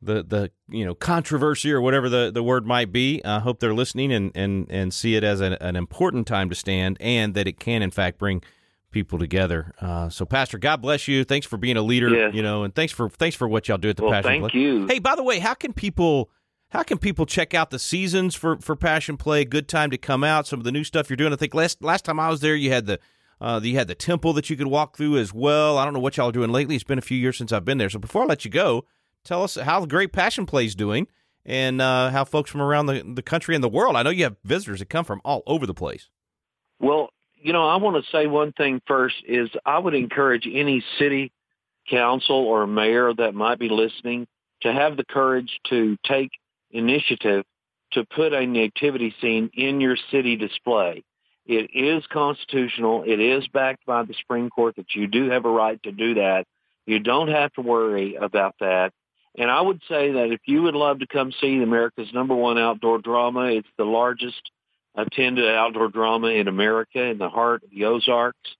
the, 0.01 0.23
the, 0.23 0.51
you 0.69 0.85
know, 0.85 0.93
controversy 0.93 1.71
or 1.71 1.81
whatever 1.81 2.07
the, 2.07 2.31
the 2.31 2.43
word 2.43 2.65
might 2.65 2.91
be. 2.91 3.21
I 3.25 3.39
hope 3.39 3.59
they're 3.59 3.73
listening 3.73 4.13
and 4.13 4.31
and 4.35 4.67
and 4.69 4.93
see 4.93 5.15
it 5.15 5.23
as 5.23 5.41
an, 5.41 5.53
an 5.53 5.75
important 5.75 6.27
time 6.27 6.49
to 6.49 6.55
stand, 6.55 6.97
and 6.99 7.33
that 7.33 7.47
it 7.47 7.59
can, 7.59 7.81
in 7.81 7.91
fact, 7.91 8.19
bring 8.19 8.43
people 8.91 9.19
together. 9.19 9.73
Uh, 9.79 10.09
so, 10.09 10.25
Pastor, 10.25 10.57
God 10.57 10.81
bless 10.81 11.07
you. 11.07 11.23
Thanks 11.23 11.45
for 11.45 11.57
being 11.57 11.77
a 11.77 11.81
leader. 11.81 12.09
Yes. 12.09 12.33
You 12.33 12.41
know, 12.41 12.63
and 12.63 12.73
thanks 12.73 12.93
for 12.93 13.09
thanks 13.09 13.35
for 13.35 13.47
what 13.47 13.67
y'all 13.67 13.77
do 13.77 13.89
at 13.89 13.97
the 13.97 14.03
Well, 14.03 14.11
Passion 14.11 14.41
thank 14.41 14.51
Play. 14.51 14.59
you. 14.61 14.87
Hey, 14.87 14.99
by 14.99 15.15
the 15.15 15.23
way, 15.23 15.39
how 15.39 15.53
can 15.53 15.73
people 15.73 16.29
how 16.69 16.83
can 16.83 16.97
people 16.97 17.25
check 17.25 17.53
out 17.53 17.69
the 17.69 17.79
seasons 17.79 18.35
for, 18.35 18.57
for 18.59 18.75
Passion 18.75 19.15
Play? 19.17 19.45
Good 19.45 19.67
time 19.69 19.89
to 19.91 19.97
come 19.97 20.23
out. 20.23 20.47
Some 20.47 20.59
of 20.59 20.65
the 20.65 20.71
new 20.71 20.83
stuff 20.83 21.09
you're 21.09 21.17
doing. 21.17 21.31
I 21.33 21.37
think 21.37 21.53
last 21.53 21.81
last 21.83 22.05
time 22.05 22.19
I 22.19 22.29
was 22.29 22.41
there, 22.41 22.55
you 22.55 22.71
had 22.71 22.85
the 22.85 22.99
uh, 23.39 23.59
you 23.63 23.75
had 23.75 23.87
the 23.87 23.95
temple 23.95 24.33
that 24.33 24.49
you 24.49 24.55
could 24.57 24.67
walk 24.67 24.97
through 24.97 25.17
as 25.17 25.33
well. 25.33 25.77
I 25.77 25.85
don't 25.85 25.93
know 25.93 25.99
what 25.99 26.17
y'all 26.17 26.29
are 26.29 26.31
doing 26.33 26.51
lately. 26.51 26.75
It's 26.75 26.83
been 26.83 26.97
a 26.97 27.01
few 27.03 27.17
years 27.17 27.37
since 27.37 27.51
I've 27.51 27.65
been 27.65 27.77
there. 27.77 27.89
So 27.89 27.99
before 27.99 28.23
I 28.23 28.25
let 28.25 28.45
you 28.45 28.51
go, 28.51 28.85
tell 29.23 29.43
us 29.43 29.55
how 29.55 29.79
the 29.79 29.87
Great 29.87 30.11
Passion 30.11 30.45
Play 30.45 30.65
is 30.65 30.75
doing 30.75 31.07
and 31.45 31.79
uh, 31.79 32.09
how 32.09 32.25
folks 32.25 32.49
from 32.49 32.61
around 32.61 32.87
the, 32.87 33.03
the 33.15 33.21
country 33.21 33.53
and 33.55 33.63
the 33.63 33.69
world. 33.69 33.95
I 33.95 34.03
know 34.03 34.09
you 34.09 34.23
have 34.23 34.35
visitors 34.43 34.79
that 34.79 34.89
come 34.89 35.05
from 35.05 35.21
all 35.23 35.43
over 35.45 35.65
the 35.67 35.73
place. 35.73 36.09
Well, 36.79 37.09
you 37.39 37.53
know, 37.53 37.67
I 37.67 37.77
want 37.77 38.03
to 38.03 38.11
say 38.11 38.27
one 38.27 38.51
thing 38.51 38.81
first 38.87 39.15
is 39.27 39.49
I 39.65 39.79
would 39.79 39.93
encourage 39.93 40.47
any 40.51 40.83
city 40.99 41.31
council 41.89 42.35
or 42.35 42.67
mayor 42.67 43.13
that 43.13 43.33
might 43.33 43.59
be 43.59 43.69
listening 43.69 44.27
to 44.61 44.73
have 44.73 44.97
the 44.97 45.05
courage 45.05 45.59
to 45.69 45.97
take 46.05 46.31
initiative 46.71 47.45
to 47.93 48.05
put 48.05 48.33
a 48.33 48.45
nativity 48.45 49.15
scene 49.21 49.49
in 49.53 49.79
your 49.79 49.95
city 50.11 50.35
display. 50.35 51.03
It 51.45 51.69
is 51.73 52.03
constitutional. 52.11 53.03
It 53.03 53.21
is 53.21 53.47
backed 53.47 53.85
by 53.85 54.03
the 54.03 54.13
Supreme 54.19 54.49
Court 54.49 54.75
that 54.75 54.93
you 54.95 55.07
do 55.07 55.29
have 55.29 55.45
a 55.45 55.49
right 55.49 55.81
to 55.83 55.91
do 55.93 56.15
that. 56.15 56.45
You 56.85 56.99
don't 56.99 57.29
have 57.29 57.53
to 57.53 57.61
worry 57.61 58.15
about 58.15 58.55
that. 58.59 58.91
And 59.37 59.49
I 59.49 59.61
would 59.61 59.81
say 59.87 60.11
that 60.13 60.31
if 60.31 60.41
you 60.45 60.63
would 60.63 60.75
love 60.75 60.99
to 60.99 61.07
come 61.07 61.31
see 61.39 61.61
America's 61.61 62.11
number 62.13 62.35
one 62.35 62.57
outdoor 62.57 62.97
drama, 62.97 63.45
it's 63.45 63.67
the 63.77 63.85
largest 63.85 64.41
attended 64.97 65.47
outdoor 65.47 65.89
drama 65.89 66.29
in 66.29 66.47
America 66.47 67.01
in 67.01 67.19
the 67.19 67.29
heart 67.29 67.63
of 67.63 67.69
the 67.69 67.85
Ozarks. 67.85 68.55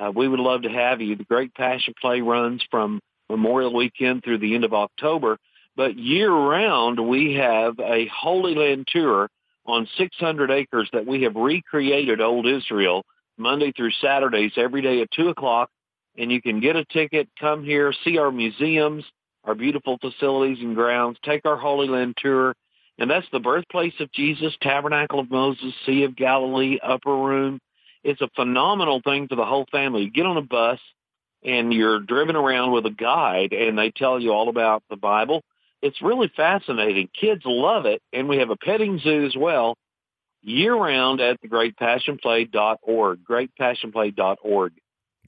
Uh, 0.00 0.10
we 0.14 0.28
would 0.28 0.40
love 0.40 0.62
to 0.62 0.70
have 0.70 1.00
you. 1.00 1.16
The 1.16 1.24
Great 1.24 1.52
Passion 1.54 1.92
Play 2.00 2.20
runs 2.20 2.64
from 2.70 3.00
Memorial 3.28 3.74
Weekend 3.74 4.22
through 4.24 4.38
the 4.38 4.54
end 4.54 4.64
of 4.64 4.72
October. 4.72 5.36
But 5.76 5.98
year 5.98 6.30
round, 6.30 7.00
we 7.06 7.34
have 7.34 7.78
a 7.80 8.06
Holy 8.06 8.54
Land 8.54 8.88
tour 8.88 9.28
on 9.66 9.88
600 9.98 10.50
acres 10.50 10.88
that 10.92 11.06
we 11.06 11.22
have 11.22 11.34
recreated 11.34 12.20
Old 12.20 12.46
Israel 12.46 13.04
Monday 13.38 13.72
through 13.72 13.92
Saturdays 14.00 14.52
every 14.56 14.82
day 14.82 15.00
at 15.00 15.10
2 15.12 15.28
o'clock. 15.28 15.68
And 16.16 16.30
you 16.30 16.42
can 16.42 16.60
get 16.60 16.76
a 16.76 16.84
ticket, 16.84 17.28
come 17.40 17.64
here, 17.64 17.92
see 18.04 18.18
our 18.18 18.30
museums, 18.30 19.04
our 19.44 19.54
beautiful 19.54 19.98
facilities 19.98 20.58
and 20.60 20.74
grounds, 20.74 21.18
take 21.24 21.46
our 21.46 21.56
Holy 21.56 21.88
Land 21.88 22.16
tour. 22.18 22.54
And 22.98 23.10
that's 23.10 23.26
the 23.32 23.40
birthplace 23.40 23.94
of 24.00 24.12
Jesus, 24.12 24.54
Tabernacle 24.60 25.20
of 25.20 25.30
Moses, 25.30 25.74
Sea 25.86 26.04
of 26.04 26.14
Galilee, 26.14 26.78
Upper 26.82 27.14
Room. 27.14 27.58
It's 28.04 28.20
a 28.20 28.28
phenomenal 28.36 29.00
thing 29.02 29.28
for 29.28 29.36
the 29.36 29.44
whole 29.44 29.66
family. 29.72 30.02
You 30.02 30.10
get 30.10 30.26
on 30.26 30.36
a 30.36 30.42
bus 30.42 30.78
and 31.44 31.72
you're 31.72 32.00
driven 32.00 32.36
around 32.36 32.72
with 32.72 32.86
a 32.86 32.90
guide 32.90 33.52
and 33.52 33.78
they 33.78 33.90
tell 33.90 34.20
you 34.20 34.32
all 34.32 34.48
about 34.48 34.82
the 34.90 34.96
Bible. 34.96 35.42
It's 35.80 36.00
really 36.02 36.30
fascinating. 36.36 37.08
Kids 37.18 37.42
love 37.44 37.86
it. 37.86 38.02
And 38.12 38.28
we 38.28 38.38
have 38.38 38.50
a 38.50 38.56
petting 38.56 38.98
zoo 38.98 39.24
as 39.24 39.36
well 39.36 39.76
year 40.42 40.74
round 40.74 41.20
at 41.20 41.40
the 41.40 41.48
greatpassionplay.org, 41.48 43.20
greatpassionplay.org. 43.24 44.72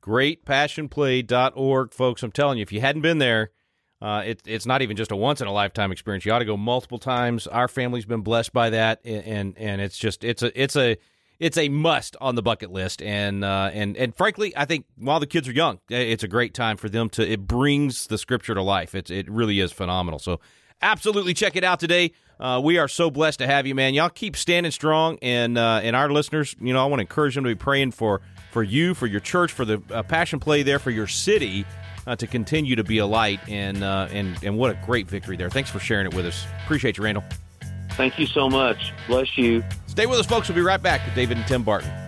greatpassionplay.org, 0.00 1.92
folks. 1.92 2.22
I'm 2.22 2.33
telling 2.33 2.59
you, 2.59 2.62
if 2.62 2.72
you 2.72 2.81
hadn't 2.81 3.03
been 3.03 3.18
there, 3.18 3.50
uh, 4.02 4.22
it, 4.26 4.42
it's 4.46 4.66
not 4.66 4.83
even 4.83 4.96
just 4.96 5.12
a 5.12 5.16
once 5.16 5.40
in 5.40 5.46
a 5.46 5.52
lifetime 5.52 5.92
experience. 5.92 6.24
You 6.24 6.33
ought 6.33 6.40
to 6.40 6.44
go 6.44 6.57
multiple 6.57 6.98
times. 6.98 7.46
Our 7.46 7.68
family's 7.68 8.04
been 8.04 8.22
blessed 8.22 8.52
by 8.52 8.70
that, 8.70 9.00
and 9.04 9.57
and 9.57 9.80
it's 9.80 9.96
just 9.96 10.24
it's 10.24 10.42
a 10.42 10.61
it's 10.61 10.76
a 10.76 10.98
it's 11.38 11.57
a 11.57 11.68
must 11.68 12.16
on 12.20 12.35
the 12.35 12.42
bucket 12.42 12.70
list. 12.70 13.02
And 13.02 13.44
uh, 13.44 13.70
and 13.72 13.96
and 13.96 14.14
frankly, 14.14 14.52
I 14.57 14.64
think 14.64 14.87
while 14.96 15.20
the 15.20 15.26
kids 15.26 15.48
are 15.48 15.52
young, 15.52 15.78
it's 15.88 16.22
a 16.22 16.28
great 16.28 16.54
time 16.54 16.76
for 16.76 16.88
them 16.88 17.09
to. 17.11 17.26
It 17.26 17.46
brings 17.46 18.07
the 18.07 18.18
scripture 18.18 18.54
to 18.54 18.62
life. 18.62 18.94
It's 18.94 19.11
it 19.11 19.30
really 19.30 19.61
is 19.61 19.72
phenomenal. 19.72 20.18
So 20.18 20.40
absolutely 20.83 21.35
check 21.35 21.57
it 21.57 21.64
out 21.64 21.80
today. 21.80 22.12
Uh, 22.38 22.61
we 22.62 22.78
are 22.78 22.88
so 22.88 23.11
blessed 23.11 23.38
to 23.38 23.46
have 23.46 23.66
you, 23.66 23.74
man. 23.74 23.94
Y'all 23.94 24.11
keep 24.11 24.37
standing 24.37 24.72
strong, 24.72 25.18
and 25.22 25.57
uh, 25.57 25.80
and 25.83 25.94
our 25.94 26.11
listeners, 26.11 26.54
you 26.61 26.72
know, 26.72 26.83
I 26.83 26.87
want 26.87 26.98
to 26.98 27.04
encourage 27.04 27.35
them 27.37 27.44
to 27.44 27.50
be 27.50 27.54
praying 27.54 27.92
for 27.92 28.20
for 28.50 28.62
you, 28.62 28.94
for 28.94 29.07
your 29.07 29.20
church, 29.20 29.52
for 29.52 29.64
the 29.64 29.83
uh, 29.90 30.02
passion 30.02 30.40
play 30.40 30.62
there, 30.62 30.78
for 30.78 30.90
your 30.90 31.07
city 31.07 31.64
uh, 32.06 32.16
to 32.16 32.26
continue 32.26 32.76
to 32.76 32.84
be 32.84 32.98
a 32.98 33.06
light. 33.06 33.40
And, 33.48 33.82
uh, 33.82 34.08
and, 34.10 34.36
and 34.42 34.56
what 34.56 34.70
a 34.70 34.86
great 34.86 35.08
victory 35.08 35.36
there. 35.36 35.50
Thanks 35.50 35.70
for 35.70 35.78
sharing 35.78 36.06
it 36.06 36.14
with 36.14 36.26
us. 36.26 36.46
Appreciate 36.64 36.96
you, 36.96 37.04
Randall. 37.04 37.24
Thank 37.92 38.18
you 38.18 38.26
so 38.26 38.48
much. 38.48 38.92
Bless 39.06 39.38
you. 39.38 39.62
Stay 39.86 40.06
with 40.06 40.18
us, 40.18 40.26
folks. 40.26 40.48
We'll 40.48 40.56
be 40.56 40.62
right 40.62 40.82
back 40.82 41.04
with 41.04 41.14
David 41.14 41.38
and 41.38 41.46
Tim 41.46 41.62
Barton. 41.62 42.03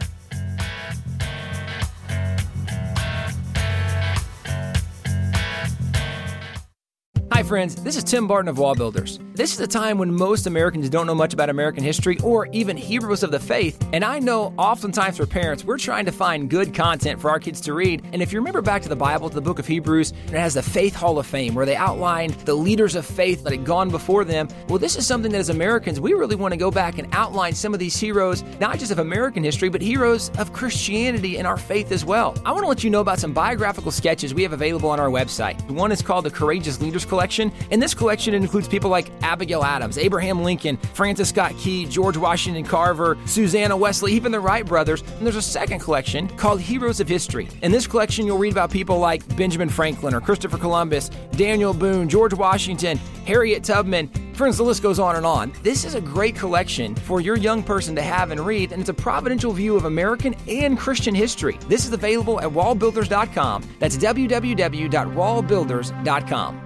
Hi, 7.36 7.42
friends. 7.42 7.74
This 7.74 7.98
is 7.98 8.04
Tim 8.04 8.26
Barton 8.26 8.48
of 8.48 8.56
Wall 8.56 8.74
Builders. 8.74 9.20
This 9.34 9.52
is 9.52 9.60
a 9.60 9.66
time 9.66 9.98
when 9.98 10.10
most 10.10 10.46
Americans 10.46 10.88
don't 10.88 11.06
know 11.06 11.14
much 11.14 11.34
about 11.34 11.50
American 11.50 11.84
history 11.84 12.16
or 12.24 12.46
even 12.46 12.74
heroes 12.74 13.22
of 13.22 13.30
the 13.30 13.38
faith. 13.38 13.86
And 13.92 14.02
I 14.02 14.18
know 14.18 14.54
oftentimes 14.56 15.18
for 15.18 15.26
parents, 15.26 15.62
we're 15.62 15.76
trying 15.76 16.06
to 16.06 16.12
find 16.12 16.48
good 16.48 16.72
content 16.72 17.20
for 17.20 17.28
our 17.28 17.38
kids 17.38 17.60
to 17.60 17.74
read. 17.74 18.02
And 18.14 18.22
if 18.22 18.32
you 18.32 18.38
remember 18.38 18.62
back 18.62 18.80
to 18.80 18.88
the 18.88 18.96
Bible, 18.96 19.28
to 19.28 19.34
the 19.34 19.42
book 19.42 19.58
of 19.58 19.66
Hebrews, 19.66 20.14
it 20.28 20.30
has 20.30 20.54
the 20.54 20.62
Faith 20.62 20.94
Hall 20.94 21.18
of 21.18 21.26
Fame 21.26 21.54
where 21.54 21.66
they 21.66 21.76
outlined 21.76 22.32
the 22.46 22.54
leaders 22.54 22.94
of 22.94 23.04
faith 23.04 23.44
that 23.44 23.52
had 23.52 23.66
gone 23.66 23.90
before 23.90 24.24
them. 24.24 24.48
Well, 24.70 24.78
this 24.78 24.96
is 24.96 25.06
something 25.06 25.30
that 25.32 25.38
as 25.38 25.50
Americans, 25.50 26.00
we 26.00 26.14
really 26.14 26.36
want 26.36 26.52
to 26.52 26.58
go 26.58 26.70
back 26.70 26.96
and 26.98 27.06
outline 27.12 27.52
some 27.52 27.74
of 27.74 27.78
these 27.78 27.98
heroes, 27.98 28.42
not 28.58 28.78
just 28.78 28.90
of 28.90 29.00
American 29.00 29.44
history, 29.44 29.68
but 29.68 29.82
heroes 29.82 30.30
of 30.38 30.54
Christianity 30.54 31.36
and 31.36 31.46
our 31.46 31.58
faith 31.58 31.92
as 31.92 32.06
well. 32.06 32.34
I 32.46 32.52
want 32.52 32.64
to 32.64 32.68
let 32.68 32.82
you 32.82 32.88
know 32.88 33.02
about 33.02 33.18
some 33.18 33.34
biographical 33.34 33.90
sketches 33.90 34.32
we 34.32 34.42
have 34.42 34.54
available 34.54 34.88
on 34.88 34.98
our 34.98 35.10
website. 35.10 35.60
One 35.70 35.92
is 35.92 36.00
called 36.00 36.24
the 36.24 36.30
Courageous 36.30 36.80
Leaders 36.80 37.04
Collection, 37.04 37.25
and 37.70 37.82
this 37.82 37.94
collection 37.94 38.34
includes 38.34 38.68
people 38.68 38.90
like 38.90 39.10
Abigail 39.22 39.64
Adams, 39.64 39.98
Abraham 39.98 40.42
Lincoln, 40.42 40.76
Francis 40.94 41.28
Scott 41.28 41.56
Key, 41.58 41.86
George 41.86 42.16
Washington 42.16 42.64
Carver, 42.64 43.18
Susanna 43.26 43.76
Wesley, 43.76 44.12
even 44.12 44.32
the 44.32 44.40
Wright 44.40 44.64
brothers. 44.64 45.02
And 45.02 45.26
there's 45.26 45.36
a 45.36 45.42
second 45.42 45.80
collection 45.80 46.28
called 46.36 46.60
Heroes 46.60 47.00
of 47.00 47.08
History. 47.08 47.48
In 47.62 47.72
this 47.72 47.86
collection, 47.86 48.26
you'll 48.26 48.38
read 48.38 48.52
about 48.52 48.70
people 48.70 48.98
like 48.98 49.36
Benjamin 49.36 49.68
Franklin 49.68 50.14
or 50.14 50.20
Christopher 50.20 50.58
Columbus, 50.58 51.10
Daniel 51.32 51.74
Boone, 51.74 52.08
George 52.08 52.34
Washington, 52.34 52.98
Harriet 53.26 53.64
Tubman. 53.64 54.08
Friends, 54.34 54.58
the 54.58 54.62
list 54.62 54.82
goes 54.82 54.98
on 54.98 55.16
and 55.16 55.24
on. 55.24 55.50
This 55.62 55.86
is 55.86 55.94
a 55.94 56.00
great 56.00 56.36
collection 56.36 56.94
for 56.94 57.22
your 57.22 57.36
young 57.36 57.62
person 57.62 57.96
to 57.96 58.02
have 58.02 58.30
and 58.30 58.40
read, 58.40 58.72
and 58.72 58.80
it's 58.80 58.90
a 58.90 58.94
providential 58.94 59.52
view 59.52 59.76
of 59.76 59.86
American 59.86 60.34
and 60.46 60.78
Christian 60.78 61.14
history. 61.14 61.58
This 61.68 61.86
is 61.86 61.92
available 61.92 62.38
at 62.40 62.50
wallbuilders.com. 62.50 63.64
That's 63.78 63.96
www.wallbuilders.com. 63.96 66.65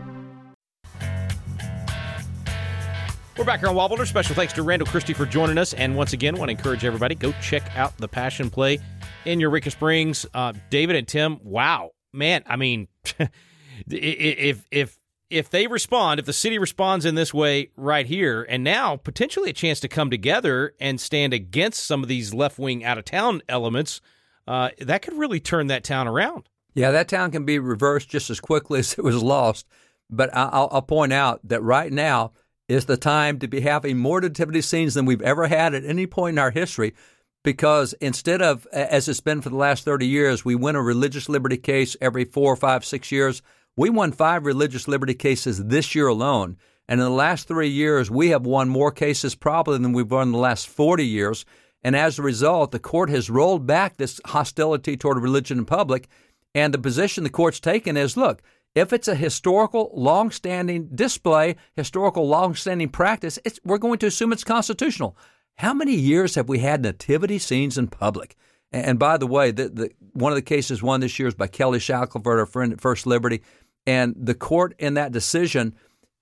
We're 3.40 3.46
back 3.46 3.61
here 3.61 3.70
on 3.70 3.74
Wallbuilder. 3.74 4.07
Special 4.07 4.35
thanks 4.35 4.53
to 4.53 4.62
Randall 4.62 4.87
Christy 4.87 5.14
for 5.14 5.24
joining 5.24 5.57
us. 5.57 5.72
And 5.72 5.96
once 5.96 6.12
again, 6.12 6.37
want 6.37 6.50
to 6.50 6.53
encourage 6.55 6.85
everybody 6.85 7.14
go 7.14 7.33
check 7.40 7.74
out 7.74 7.96
the 7.96 8.07
Passion 8.07 8.50
Play 8.50 8.81
in 9.24 9.40
Eureka 9.40 9.70
Springs. 9.70 10.26
Uh, 10.35 10.53
David 10.68 10.94
and 10.94 11.09
Tim, 11.09 11.40
wow, 11.42 11.92
man! 12.12 12.42
I 12.46 12.57
mean, 12.57 12.88
if 13.88 14.66
if 14.70 14.98
if 15.31 15.48
they 15.48 15.66
respond, 15.68 16.20
if 16.20 16.26
the 16.26 16.35
city 16.35 16.59
responds 16.59 17.07
in 17.07 17.14
this 17.14 17.33
way 17.33 17.70
right 17.79 18.05
here, 18.05 18.46
and 18.46 18.62
now 18.62 18.96
potentially 18.96 19.48
a 19.48 19.55
chance 19.55 19.81
to 19.81 19.88
come 19.88 20.11
together 20.11 20.74
and 20.79 21.00
stand 21.00 21.33
against 21.33 21.87
some 21.87 22.03
of 22.03 22.11
these 22.11 22.35
left 22.35 22.59
wing 22.59 22.85
out 22.85 22.98
of 22.98 23.07
town 23.07 23.40
elements, 23.48 24.03
uh, 24.46 24.68
that 24.81 25.00
could 25.00 25.14
really 25.14 25.40
turn 25.40 25.68
that 25.68 25.83
town 25.83 26.07
around. 26.07 26.46
Yeah, 26.74 26.90
that 26.90 27.09
town 27.09 27.31
can 27.31 27.46
be 27.46 27.59
reversed 27.59 28.11
just 28.11 28.29
as 28.29 28.38
quickly 28.38 28.79
as 28.81 28.98
it 28.98 29.03
was 29.03 29.22
lost. 29.22 29.66
But 30.11 30.29
I'll, 30.37 30.68
I'll 30.70 30.83
point 30.83 31.14
out 31.14 31.40
that 31.44 31.62
right 31.62 31.90
now 31.90 32.33
is 32.70 32.85
the 32.85 32.96
time 32.96 33.40
to 33.40 33.48
be 33.48 33.61
having 33.61 33.98
more 33.98 34.20
nativity 34.20 34.61
scenes 34.61 34.94
than 34.94 35.04
we've 35.04 35.22
ever 35.22 35.48
had 35.48 35.74
at 35.74 35.85
any 35.85 36.06
point 36.06 36.35
in 36.35 36.38
our 36.38 36.52
history 36.52 36.94
because 37.42 37.94
instead 37.94 38.40
of, 38.40 38.66
as 38.68 39.09
it's 39.09 39.20
been 39.20 39.40
for 39.40 39.48
the 39.48 39.56
last 39.56 39.85
30 39.85 40.06
years, 40.06 40.44
we 40.44 40.54
win 40.54 40.76
a 40.76 40.83
religious 40.83 41.28
liberty 41.28 41.56
case 41.56 41.96
every 42.00 42.24
four, 42.24 42.54
five, 42.54 42.85
six 42.85 43.11
years. 43.11 43.42
We 43.76 43.90
won 43.90 44.12
five 44.12 44.46
religious 44.46 44.87
liberty 44.87 45.14
cases 45.14 45.64
this 45.64 45.96
year 45.96 46.06
alone. 46.06 46.59
And 46.87 47.00
in 47.00 47.04
the 47.04 47.11
last 47.11 47.48
three 47.48 47.68
years, 47.68 48.09
we 48.09 48.28
have 48.28 48.46
won 48.46 48.68
more 48.68 48.92
cases 48.92 49.35
probably 49.35 49.78
than 49.78 49.92
we've 49.92 50.11
won 50.11 50.28
in 50.28 50.33
the 50.33 50.38
last 50.38 50.68
40 50.68 51.04
years. 51.04 51.44
And 51.83 51.96
as 51.96 52.18
a 52.18 52.22
result, 52.22 52.72
the 52.72 52.78
court 52.78 53.11
has 53.11 53.30
rolled 53.30 53.66
back 53.66 53.96
this 53.96 54.20
hostility 54.26 54.96
toward 54.96 55.18
religion 55.18 55.59
in 55.59 55.64
public. 55.64 56.09
And 56.54 56.74
the 56.74 56.78
position 56.78 57.24
the 57.24 57.30
court's 57.30 57.61
taken 57.61 57.96
is 57.96 58.16
look, 58.16 58.42
if 58.74 58.92
it's 58.92 59.09
a 59.09 59.14
historical, 59.14 59.90
long-standing 59.94 60.90
display, 60.94 61.56
historical, 61.74 62.28
long-standing 62.28 62.88
practice, 62.88 63.38
we're 63.64 63.78
going 63.78 63.98
to 63.98 64.06
assume 64.06 64.33
it's 64.33 64.44
constitutional. 64.44 65.16
How 65.56 65.74
many 65.74 65.94
years 65.94 66.37
have 66.37 66.48
we 66.48 66.61
had 66.61 66.83
nativity 66.83 67.38
scenes 67.38 67.76
in 67.76 67.88
public? 67.88 68.37
And, 68.72 68.98
by 68.98 69.16
the 69.16 69.26
way, 69.26 69.50
the, 69.50 69.68
the, 69.68 69.90
one 70.12 70.30
of 70.30 70.37
the 70.37 70.42
cases 70.42 70.83
won 70.83 71.00
this 71.00 71.18
year 71.18 71.26
is 71.26 71.35
by 71.35 71.48
Kelly 71.48 71.80
Shackelford, 71.80 72.38
our 72.38 72.46
friend 72.46 72.72
at 72.72 72.80
First 72.80 73.04
Liberty, 73.06 73.42
and 73.87 74.14
the 74.16 74.35
court 74.35 74.74
in 74.78 74.94
that 74.94 75.11
decision 75.11 75.74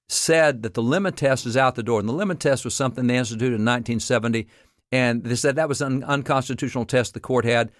said 0.08 0.62
that 0.62 0.72
the 0.72 0.82
lemon 0.82 1.12
test 1.12 1.44
is 1.44 1.56
out 1.56 1.74
the 1.74 1.82
door. 1.82 2.00
And 2.00 2.08
the 2.08 2.14
lemon 2.14 2.38
test 2.38 2.64
was 2.64 2.74
something 2.74 3.06
they 3.06 3.18
instituted 3.18 3.56
in 3.56 3.66
1970, 3.66 4.48
and 4.90 5.22
they 5.22 5.34
said 5.34 5.56
that 5.56 5.68
was 5.68 5.82
an 5.82 6.02
unconstitutional 6.04 6.86
test 6.86 7.12
the 7.12 7.20
court 7.20 7.44
had 7.44 7.70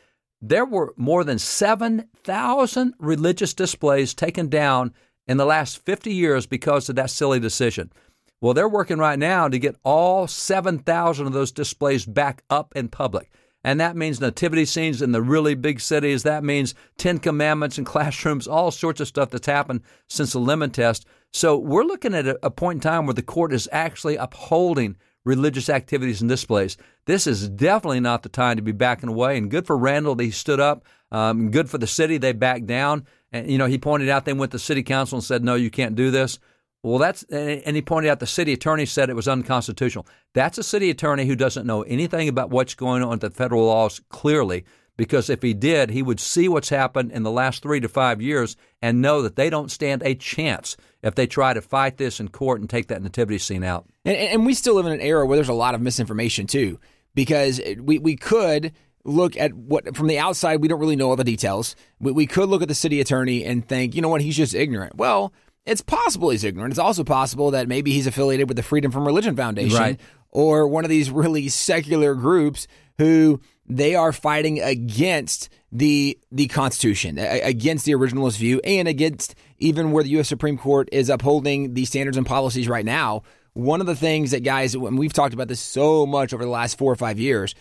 there 0.41 0.65
were 0.65 0.95
more 0.97 1.25
than 1.25 1.39
7,000 1.39 2.95
religious 2.99 3.55
displays 3.55 4.15
taken 4.15 4.49
down 4.49 4.93
in 5.27 5.37
the 5.37 5.47
last 5.47 5.85
50 5.85 6.13
years 6.13 6.47
because 6.47 6.89
of 6.89 6.97
that 6.97 7.11
silly 7.11 7.41
decision. 7.41 7.93
Well, 8.41 8.55
they're 8.55 8.69
working 8.69 8.99
right 8.99 9.19
now 9.19 9.49
to 9.49 9.59
get 9.59 9.77
all 9.85 10.27
7,000 10.27 11.27
of 11.27 11.33
those 11.33 11.51
displays 11.51 12.07
back 12.07 12.45
up 12.49 12.73
in 12.77 12.89
public. 12.89 13.31
And 13.65 13.81
that 13.81 13.97
means 13.97 14.21
nativity 14.21 14.65
scenes 14.65 15.03
in 15.03 15.11
the 15.11 15.21
really 15.21 15.55
big 15.55 15.81
cities. 15.81 16.23
That 16.23 16.45
means 16.45 16.75
Ten 16.97 17.19
Commandments 17.19 17.79
in 17.79 17.85
classrooms, 17.87 18.47
all 18.47 18.71
sorts 18.71 19.01
of 19.01 19.09
stuff 19.09 19.31
that's 19.31 19.47
happened 19.47 19.83
since 20.09 20.33
the 20.33 20.39
lemon 20.39 20.71
test. 20.71 21.05
So 21.33 21.59
we're 21.59 21.85
looking 21.85 22.15
at 22.15 22.27
a, 22.43 22.51
point 22.51 22.77
in 22.77 22.81
time 22.81 23.07
where 23.07 23.15
the 23.15 23.23
court 23.23 23.53
is 23.53 23.69
actually 23.73 24.17
upholding 24.17 24.97
religious 25.29 25.69
activities 25.69 26.23
and 26.23 26.29
displays. 26.29 26.79
This 27.05 27.27
is 27.27 27.49
definitely 27.51 28.01
not 28.01 28.23
the 28.23 28.31
time 28.31 28.57
to 28.57 28.63
be 28.63 28.73
backing 28.73 29.11
away. 29.11 29.37
And 29.37 29.51
good 29.51 29.67
for 29.67 29.77
Randall 29.77 30.15
that 30.15 30.25
he 30.25 30.31
stood 30.31 30.59
up. 30.59 30.85
Um, 31.13 31.51
good 31.51 31.69
for 31.69 31.77
the 31.77 31.87
city 31.87 32.17
they 32.17 32.33
backed 32.33 32.67
down. 32.67 33.07
And 33.31 33.51
you 33.51 33.59
know 33.59 33.67
he 33.67 33.79
pointed 33.79 34.09
out 34.09 34.25
they 34.25 34.33
went 34.33 34.53
to 34.53 34.59
city 34.59 34.83
council 34.83 35.17
and 35.17 35.25
said 35.25 35.45
no, 35.45 35.55
you 35.55 35.71
can't 35.71 35.95
do 35.95 36.11
this. 36.11 36.39
Well, 36.83 36.99
that's 36.99 37.25
and 37.25 37.77
he 37.77 37.83
pointed 37.83 38.09
out 38.09 38.21
the 38.21 38.27
city 38.27 38.55
attorney 38.55 38.87
said 38.87 39.11
it 39.11 39.17
was 39.17 39.29
unconstitutional. 39.29 40.07
That's 40.33 40.57
a 40.57 40.63
city 40.63 40.89
attorney 40.89 41.27
who 41.27 41.37
doesn't 41.37 41.67
know 41.67 41.83
anything 41.83 42.29
about 42.29 42.51
what's 42.51 42.75
going 42.75 43.03
on 43.03 43.11
with 43.11 43.21
the 43.21 43.31
federal 43.31 43.67
laws 43.67 44.01
clearly 44.09 44.65
because 44.99 45.31
if 45.31 45.41
he 45.41 45.55
did, 45.55 45.91
he 45.91 46.03
would 46.03 46.21
see 46.21 46.49
what's 46.49 46.69
happened 46.69 47.13
in 47.13 47.23
the 47.23 47.31
last 47.31 47.63
three 47.63 47.81
to 47.81 47.89
five 47.89 48.21
years 48.21 48.57
and 48.83 49.01
know 49.01 49.23
that 49.23 49.37
they 49.37 49.49
don't 49.49 49.71
stand 49.71 50.03
a 50.03 50.15
chance 50.15 50.77
if 51.03 51.15
they 51.15 51.27
try 51.27 51.55
to 51.55 51.63
fight 51.63 51.97
this 51.97 52.21
in 52.21 52.29
court 52.29 52.61
and 52.61 52.69
take 52.69 52.89
that 52.89 53.01
nativity 53.01 53.39
scene 53.39 53.63
out. 53.63 53.87
And, 54.05 54.17
and 54.17 54.45
we 54.45 54.53
still 54.53 54.75
live 54.75 54.87
in 54.87 54.93
an 54.93 55.01
era 55.01 55.25
where 55.25 55.37
there's 55.37 55.49
a 55.49 55.55
lot 55.55 55.77
of 55.77 55.81
misinformation 55.81 56.49
too, 56.49 56.81
because 57.15 57.61
we, 57.79 58.01
we 58.01 58.17
could 58.17 58.73
look 59.05 59.37
at 59.37 59.55
what 59.55 59.97
from 59.97 60.09
the 60.09 60.19
outside 60.19 60.61
we 60.61 60.69
don't 60.69 60.81
really 60.81 60.97
know 60.97 61.11
all 61.11 61.17
the 61.17 61.25
details. 61.25 61.77
We, 62.01 62.11
we 62.11 62.27
could 62.27 62.49
look 62.49 62.63
at 62.63 62.69
the 62.69 62.75
city 62.75 63.01
attorney 63.01 63.45
and 63.45 63.67
think, 63.67 63.95
you 63.95 64.03
know 64.03 64.09
what, 64.09 64.21
he's 64.21 64.37
just 64.37 64.55
ignorant. 64.55 64.97
Well, 64.97 65.33
it's 65.65 65.83
possible 65.83 66.31
he's 66.31 66.45
ignorant. 66.45 66.73
It's 66.73 66.79
also 66.79 67.05
possible 67.05 67.53
that 67.53 67.69
maybe 67.69 67.93
he's 67.93 68.07
affiliated 68.07 68.49
with 68.49 68.57
the 68.57 68.63
Freedom 68.63 68.91
from 68.91 69.07
Religion 69.07 69.37
Foundation 69.37 69.79
right. 69.79 70.01
Or 70.31 70.67
one 70.69 70.85
of 70.85 70.91
these 70.91 71.11
really 71.11 71.49
secular 71.49 72.15
groups 72.15 72.67
who 72.99 73.41
they 73.67 73.95
are 73.95 74.13
fighting 74.13 74.61
against 74.61 75.49
the 75.71 76.19
the 76.33 76.49
Constitution, 76.49 77.19
against 77.19 77.85
the 77.85 77.93
originalist 77.93 78.39
view, 78.39 78.61
and 78.65 78.89
against 78.89 79.35
even 79.59 79.93
where 79.93 80.03
the 80.03 80.11
U.S. 80.11 80.29
Supreme 80.29 80.57
Court 80.57 80.89
is 80.93 81.11
upholding 81.11 81.75
the 81.75 81.85
standards 81.85 82.17
and 82.17 82.27
policies 82.27 82.69
right 82.69 82.85
now. 82.85 83.23
One 83.53 83.81
of 83.81 83.87
the 83.87 83.97
things 83.97 84.31
that 84.31 84.41
guys, 84.41 84.75
and 84.75 84.99
we've 84.99 85.13
talked 85.13 85.35
about 85.35 85.49
this 85.49 85.61
so 85.61 86.07
much 86.07 86.33
over 86.33 86.45
the 86.45 86.51
last 86.51 86.79
four 86.79 86.93
or 86.93 86.97
five 86.97 87.19
years, 87.19 87.55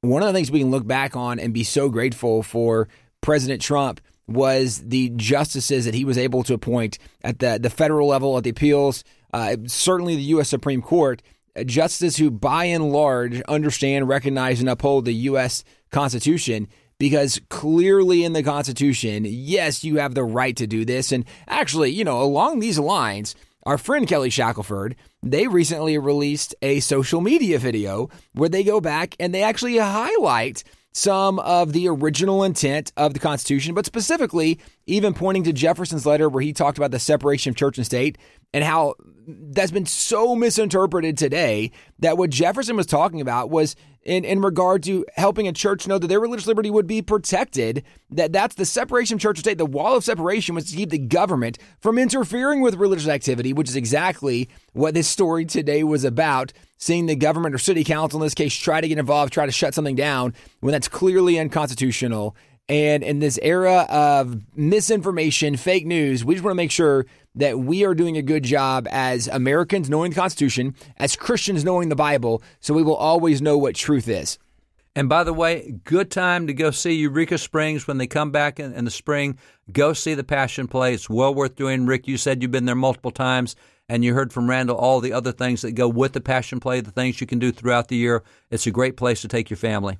one 0.00 0.22
of 0.22 0.26
the 0.26 0.32
things 0.34 0.50
we 0.50 0.58
can 0.58 0.70
look 0.70 0.86
back 0.86 1.16
on 1.16 1.38
and 1.38 1.54
be 1.54 1.64
so 1.64 1.88
grateful 1.88 2.42
for 2.42 2.88
President 3.20 3.62
Trump 3.62 4.00
was 4.26 4.78
the 4.78 5.10
justices 5.16 5.84
that 5.84 5.94
he 5.94 6.04
was 6.04 6.18
able 6.18 6.42
to 6.42 6.54
appoint 6.54 6.98
at 7.22 7.38
the 7.38 7.58
the 7.58 7.70
federal 7.70 8.08
level, 8.08 8.36
at 8.36 8.44
the 8.44 8.50
appeals, 8.50 9.04
uh, 9.32 9.56
certainly 9.66 10.16
the 10.16 10.22
U.S. 10.22 10.48
Supreme 10.48 10.82
Court 10.82 11.22
justices 11.64 12.16
who, 12.16 12.30
by 12.30 12.64
and 12.64 12.92
large, 12.92 13.40
understand, 13.42 14.08
recognize, 14.08 14.60
and 14.60 14.68
uphold 14.68 15.04
the 15.04 15.14
U.S. 15.14 15.64
Constitution 15.90 16.68
because 16.98 17.40
clearly 17.48 18.24
in 18.24 18.32
the 18.32 18.42
Constitution, 18.42 19.24
yes, 19.26 19.84
you 19.84 19.96
have 19.96 20.14
the 20.14 20.24
right 20.24 20.56
to 20.56 20.66
do 20.66 20.84
this. 20.84 21.12
And 21.12 21.24
actually, 21.48 21.90
you 21.90 22.04
know, 22.04 22.22
along 22.22 22.60
these 22.60 22.78
lines, 22.78 23.34
our 23.64 23.78
friend 23.78 24.06
Kelly 24.06 24.30
Shackelford, 24.30 24.96
they 25.22 25.46
recently 25.46 25.98
released 25.98 26.54
a 26.62 26.80
social 26.80 27.20
media 27.20 27.58
video 27.58 28.10
where 28.32 28.48
they 28.48 28.64
go 28.64 28.80
back 28.80 29.16
and 29.18 29.34
they 29.34 29.42
actually 29.42 29.78
highlight 29.78 30.64
some 30.92 31.40
of 31.40 31.72
the 31.72 31.88
original 31.88 32.44
intent 32.44 32.92
of 32.96 33.14
the 33.14 33.20
Constitution, 33.20 33.74
but 33.74 33.84
specifically, 33.84 34.60
even 34.86 35.12
pointing 35.12 35.42
to 35.42 35.52
Jefferson's 35.52 36.06
letter 36.06 36.28
where 36.28 36.42
he 36.42 36.52
talked 36.52 36.78
about 36.78 36.92
the 36.92 37.00
separation 37.00 37.50
of 37.50 37.56
church 37.56 37.78
and 37.78 37.86
state 37.86 38.16
and 38.52 38.62
how 38.62 38.94
that's 39.26 39.70
been 39.70 39.86
so 39.86 40.34
misinterpreted 40.34 41.16
today 41.16 41.72
that 42.00 42.18
what 42.18 42.30
Jefferson 42.30 42.76
was 42.76 42.86
talking 42.86 43.20
about 43.20 43.50
was 43.50 43.76
in, 44.02 44.24
in 44.24 44.40
regard 44.40 44.82
to 44.84 45.04
helping 45.14 45.48
a 45.48 45.52
church 45.52 45.86
know 45.86 45.98
that 45.98 46.06
their 46.06 46.20
religious 46.20 46.46
liberty 46.46 46.70
would 46.70 46.86
be 46.86 47.02
protected, 47.02 47.84
that 48.10 48.32
that's 48.32 48.54
the 48.54 48.64
separation 48.64 49.14
of 49.14 49.20
church 49.20 49.38
and 49.38 49.44
state. 49.44 49.58
The 49.58 49.66
wall 49.66 49.96
of 49.96 50.04
separation 50.04 50.54
was 50.54 50.70
to 50.70 50.76
keep 50.76 50.90
the 50.90 50.98
government 50.98 51.58
from 51.80 51.98
interfering 51.98 52.60
with 52.60 52.74
religious 52.74 53.08
activity, 53.08 53.52
which 53.52 53.68
is 53.68 53.76
exactly 53.76 54.48
what 54.72 54.94
this 54.94 55.08
story 55.08 55.44
today 55.44 55.84
was 55.84 56.04
about. 56.04 56.52
Seeing 56.76 57.06
the 57.06 57.16
government 57.16 57.54
or 57.54 57.58
city 57.58 57.82
council 57.82 58.20
in 58.20 58.26
this 58.26 58.34
case 58.34 58.54
try 58.54 58.80
to 58.80 58.88
get 58.88 58.98
involved, 58.98 59.32
try 59.32 59.46
to 59.46 59.52
shut 59.52 59.74
something 59.74 59.96
down 59.96 60.34
when 60.60 60.72
that's 60.72 60.88
clearly 60.88 61.38
unconstitutional. 61.38 62.36
And 62.68 63.02
in 63.02 63.18
this 63.18 63.38
era 63.42 63.86
of 63.90 64.40
misinformation, 64.54 65.56
fake 65.56 65.86
news, 65.86 66.24
we 66.24 66.34
just 66.34 66.44
want 66.44 66.52
to 66.52 66.56
make 66.56 66.70
sure 66.70 67.06
that 67.34 67.58
we 67.58 67.84
are 67.84 67.94
doing 67.94 68.16
a 68.16 68.22
good 68.22 68.44
job 68.44 68.86
as 68.90 69.28
Americans 69.28 69.90
knowing 69.90 70.10
the 70.10 70.16
Constitution, 70.16 70.74
as 70.96 71.16
Christians 71.16 71.64
knowing 71.64 71.88
the 71.88 71.96
Bible, 71.96 72.42
so 72.60 72.74
we 72.74 72.82
will 72.82 72.96
always 72.96 73.42
know 73.42 73.58
what 73.58 73.74
truth 73.74 74.08
is. 74.08 74.38
And 74.96 75.08
by 75.08 75.24
the 75.24 75.32
way, 75.32 75.80
good 75.82 76.10
time 76.10 76.46
to 76.46 76.54
go 76.54 76.70
see 76.70 76.94
Eureka 76.94 77.38
Springs 77.38 77.88
when 77.88 77.98
they 77.98 78.06
come 78.06 78.30
back 78.30 78.60
in, 78.60 78.72
in, 78.74 78.84
the 78.84 78.92
spring. 78.92 79.36
Go 79.72 79.92
see 79.92 80.14
the 80.14 80.22
Passion 80.22 80.68
Play. 80.68 80.94
It's 80.94 81.10
well 81.10 81.34
worth 81.34 81.56
doing. 81.56 81.84
Rick, 81.84 82.06
you 82.06 82.16
said 82.16 82.40
you've 82.40 82.52
been 82.52 82.66
there 82.66 82.76
multiple 82.76 83.10
times, 83.10 83.56
and 83.88 84.04
you 84.04 84.14
heard 84.14 84.32
from 84.32 84.48
Randall 84.48 84.76
all 84.76 85.00
the 85.00 85.12
other 85.12 85.32
things 85.32 85.62
that 85.62 85.72
go 85.72 85.88
with 85.88 86.12
the 86.12 86.20
Passion 86.20 86.60
Play, 86.60 86.80
the 86.80 86.92
things 86.92 87.20
you 87.20 87.26
can 87.26 87.40
do 87.40 87.50
throughout 87.50 87.88
the 87.88 87.96
year. 87.96 88.22
It's 88.50 88.68
a 88.68 88.70
great 88.70 88.96
place 88.96 89.20
to 89.22 89.28
take 89.28 89.50
your 89.50 89.56
family. 89.56 89.98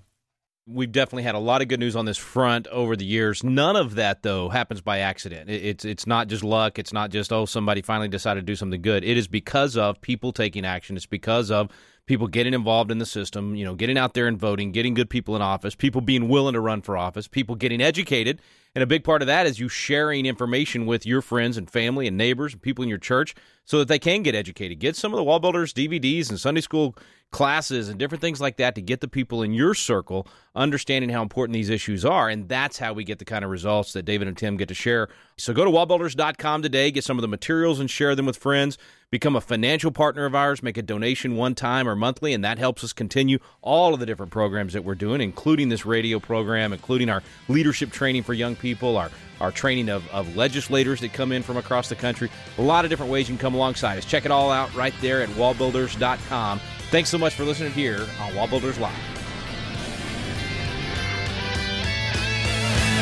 We've 0.67 0.91
definitely 0.91 1.25
had 1.25 1.35
a 1.35 1.41
lot 1.41 1.61
of 1.61 1.69
good 1.69 1.79
news 1.79 1.95
on 1.95 2.07
this 2.07 2.17
front 2.17 2.67
over 2.69 2.97
the 2.97 3.05
years. 3.05 3.45
None 3.45 3.77
of 3.77 3.97
that, 3.97 4.23
though, 4.23 4.49
happens 4.49 4.81
by 4.81 5.01
accident. 5.01 5.51
It's 5.51 5.85
it's 5.85 6.07
not 6.07 6.29
just 6.29 6.43
luck. 6.43 6.79
It's 6.79 6.93
not 6.93 7.11
just 7.11 7.35
oh 7.35 7.45
somebody 7.45 7.83
finally 7.83 8.09
decided 8.09 8.41
to 8.41 8.47
do 8.47 8.57
something 8.57 8.81
good. 8.81 9.05
It 9.05 9.19
is 9.19 9.29
because 9.29 9.77
of 9.77 10.01
people 10.01 10.33
taking 10.33 10.65
action. 10.65 10.97
It's 10.97 11.05
because 11.05 11.51
of 11.51 11.71
people 12.07 12.27
getting 12.27 12.55
involved 12.55 12.91
in 12.91 12.99
the 12.99 13.07
system. 13.07 13.55
You 13.55 13.65
know, 13.65 13.75
getting 13.75 13.99
out 13.99 14.15
there 14.15 14.27
and 14.27 14.39
voting, 14.39 14.73
getting 14.73 14.95
good 14.95 15.11
people 15.11 15.37
in 15.37 15.43
office, 15.43 15.75
people 15.75 16.01
being 16.01 16.29
willing 16.29 16.55
to 16.55 16.61
run 16.61 16.83
for 16.83 16.97
office, 16.97 17.29
people 17.29 17.55
getting 17.55 17.81
educated, 17.81 18.41
and 18.75 18.83
a 18.83 18.87
big 18.87 19.05
part 19.05 19.23
of 19.23 19.27
that 19.29 19.47
is 19.47 19.61
you 19.61 19.69
sharing 19.69 20.27
information 20.27 20.85
with 20.85 21.07
your 21.07 21.23
friends 21.23 21.57
and 21.57 21.71
family 21.71 22.09
and 22.09 22.17
neighbors 22.17 22.53
and 22.53 22.61
people 22.61 22.83
in 22.83 22.89
your 22.89 22.99
church 22.99 23.35
so 23.65 23.79
that 23.79 23.87
they 23.87 24.01
can 24.01 24.23
get 24.23 24.35
educated. 24.35 24.81
Get 24.81 24.97
some 24.97 25.13
of 25.13 25.17
the 25.17 25.23
Wall 25.23 25.39
Builders 25.39 25.73
DVDs 25.73 26.29
and 26.29 26.41
Sunday 26.41 26.61
school 26.61 26.97
classes 27.31 27.89
and 27.89 27.99
different 27.99 28.21
things 28.21 28.41
like 28.41 28.57
that 28.57 28.75
to 28.75 28.83
get 28.83 29.01
the 29.01 29.09
people 29.09 29.43
in 29.43 29.53
your 29.53 29.75
circle 29.75 30.27
understanding 30.57 31.11
how 31.11 31.23
important 31.23 31.55
these 31.55 31.71
issues 31.71 32.05
are. 32.05 32.29
And 32.29 32.49
that's 32.49 32.79
how 32.79 32.93
we 32.93 33.05
get 33.05 33.21
the 33.21 33.25
kind 33.25 33.45
of 33.45 33.51
results 33.51 33.93
that 33.93 34.05
David 34.05 34.27
and 34.27 34.37
Tim 34.37 34.57
get 34.57 34.69
to 34.69 34.75
share. 34.75 35.09
So 35.37 35.53
go 35.53 35.65
to 35.65 35.71
wallbuilders.com 35.71 36.63
today, 36.63 36.91
get 36.91 37.05
some 37.05 37.17
of 37.17 37.23
the 37.23 37.29
materials 37.29 37.79
and 37.79 37.89
share 37.89 38.17
them 38.17 38.27
with 38.27 38.37
friends. 38.37 38.77
Become 39.15 39.37
a 39.37 39.41
financial 39.41 39.93
partner 39.93 40.25
of 40.25 40.35
ours, 40.35 40.61
make 40.61 40.77
a 40.77 40.83
donation 40.83 41.37
one 41.37 41.55
time 41.55 41.87
or 41.89 41.95
monthly, 41.95 42.33
and 42.33 42.45
that 42.45 42.59
helps 42.59 42.83
us 42.83 42.93
continue 42.93 43.39
all 43.63 43.95
of 43.95 44.01
the 44.01 44.07
different 44.07 44.33
programs 44.33 44.73
that 44.73 44.83
we're 44.83 44.97
doing, 44.97 45.21
including 45.21 45.69
this 45.69 45.87
radio 45.87 46.19
program, 46.19 46.73
including 46.73 47.09
our 47.09 47.23
leadership 47.47 47.93
training 47.93 48.25
for 48.25 48.35
young 48.35 48.57
people, 48.57 48.97
our, 48.97 49.13
our 49.41 49.53
training 49.53 49.89
of, 49.89 50.05
of 50.11 50.35
legislators 50.35 51.01
that 51.01 51.13
come 51.13 51.31
in 51.31 51.45
from 51.45 51.57
across 51.57 51.89
the 51.89 51.95
country. 51.95 52.29
A 52.59 52.63
lot 52.63 52.85
of 52.85 52.91
different 52.91 53.13
ways 53.13 53.29
you 53.29 53.37
can 53.37 53.41
come 53.41 53.55
alongside 53.55 53.99
us. 53.99 54.05
Check 54.05 54.25
it 54.25 54.33
all 54.33 54.51
out 54.51 54.75
right 54.75 54.95
there 55.01 55.23
at 55.23 55.29
wallbuilders.com. 55.29 56.61
Thanks 56.91 57.09
so 57.09 57.17
much 57.17 57.35
for 57.35 57.45
listening 57.45 57.71
here 57.71 58.01
on 58.21 58.33
Wallbuilders 58.33 58.81
Live. 58.81 58.93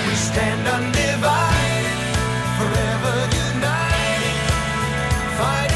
We 0.07 0.15
stand 0.17 0.69
undivided, 0.69 1.97
forever 2.59 3.15
united, 3.35 4.37
fighting. 5.39 5.72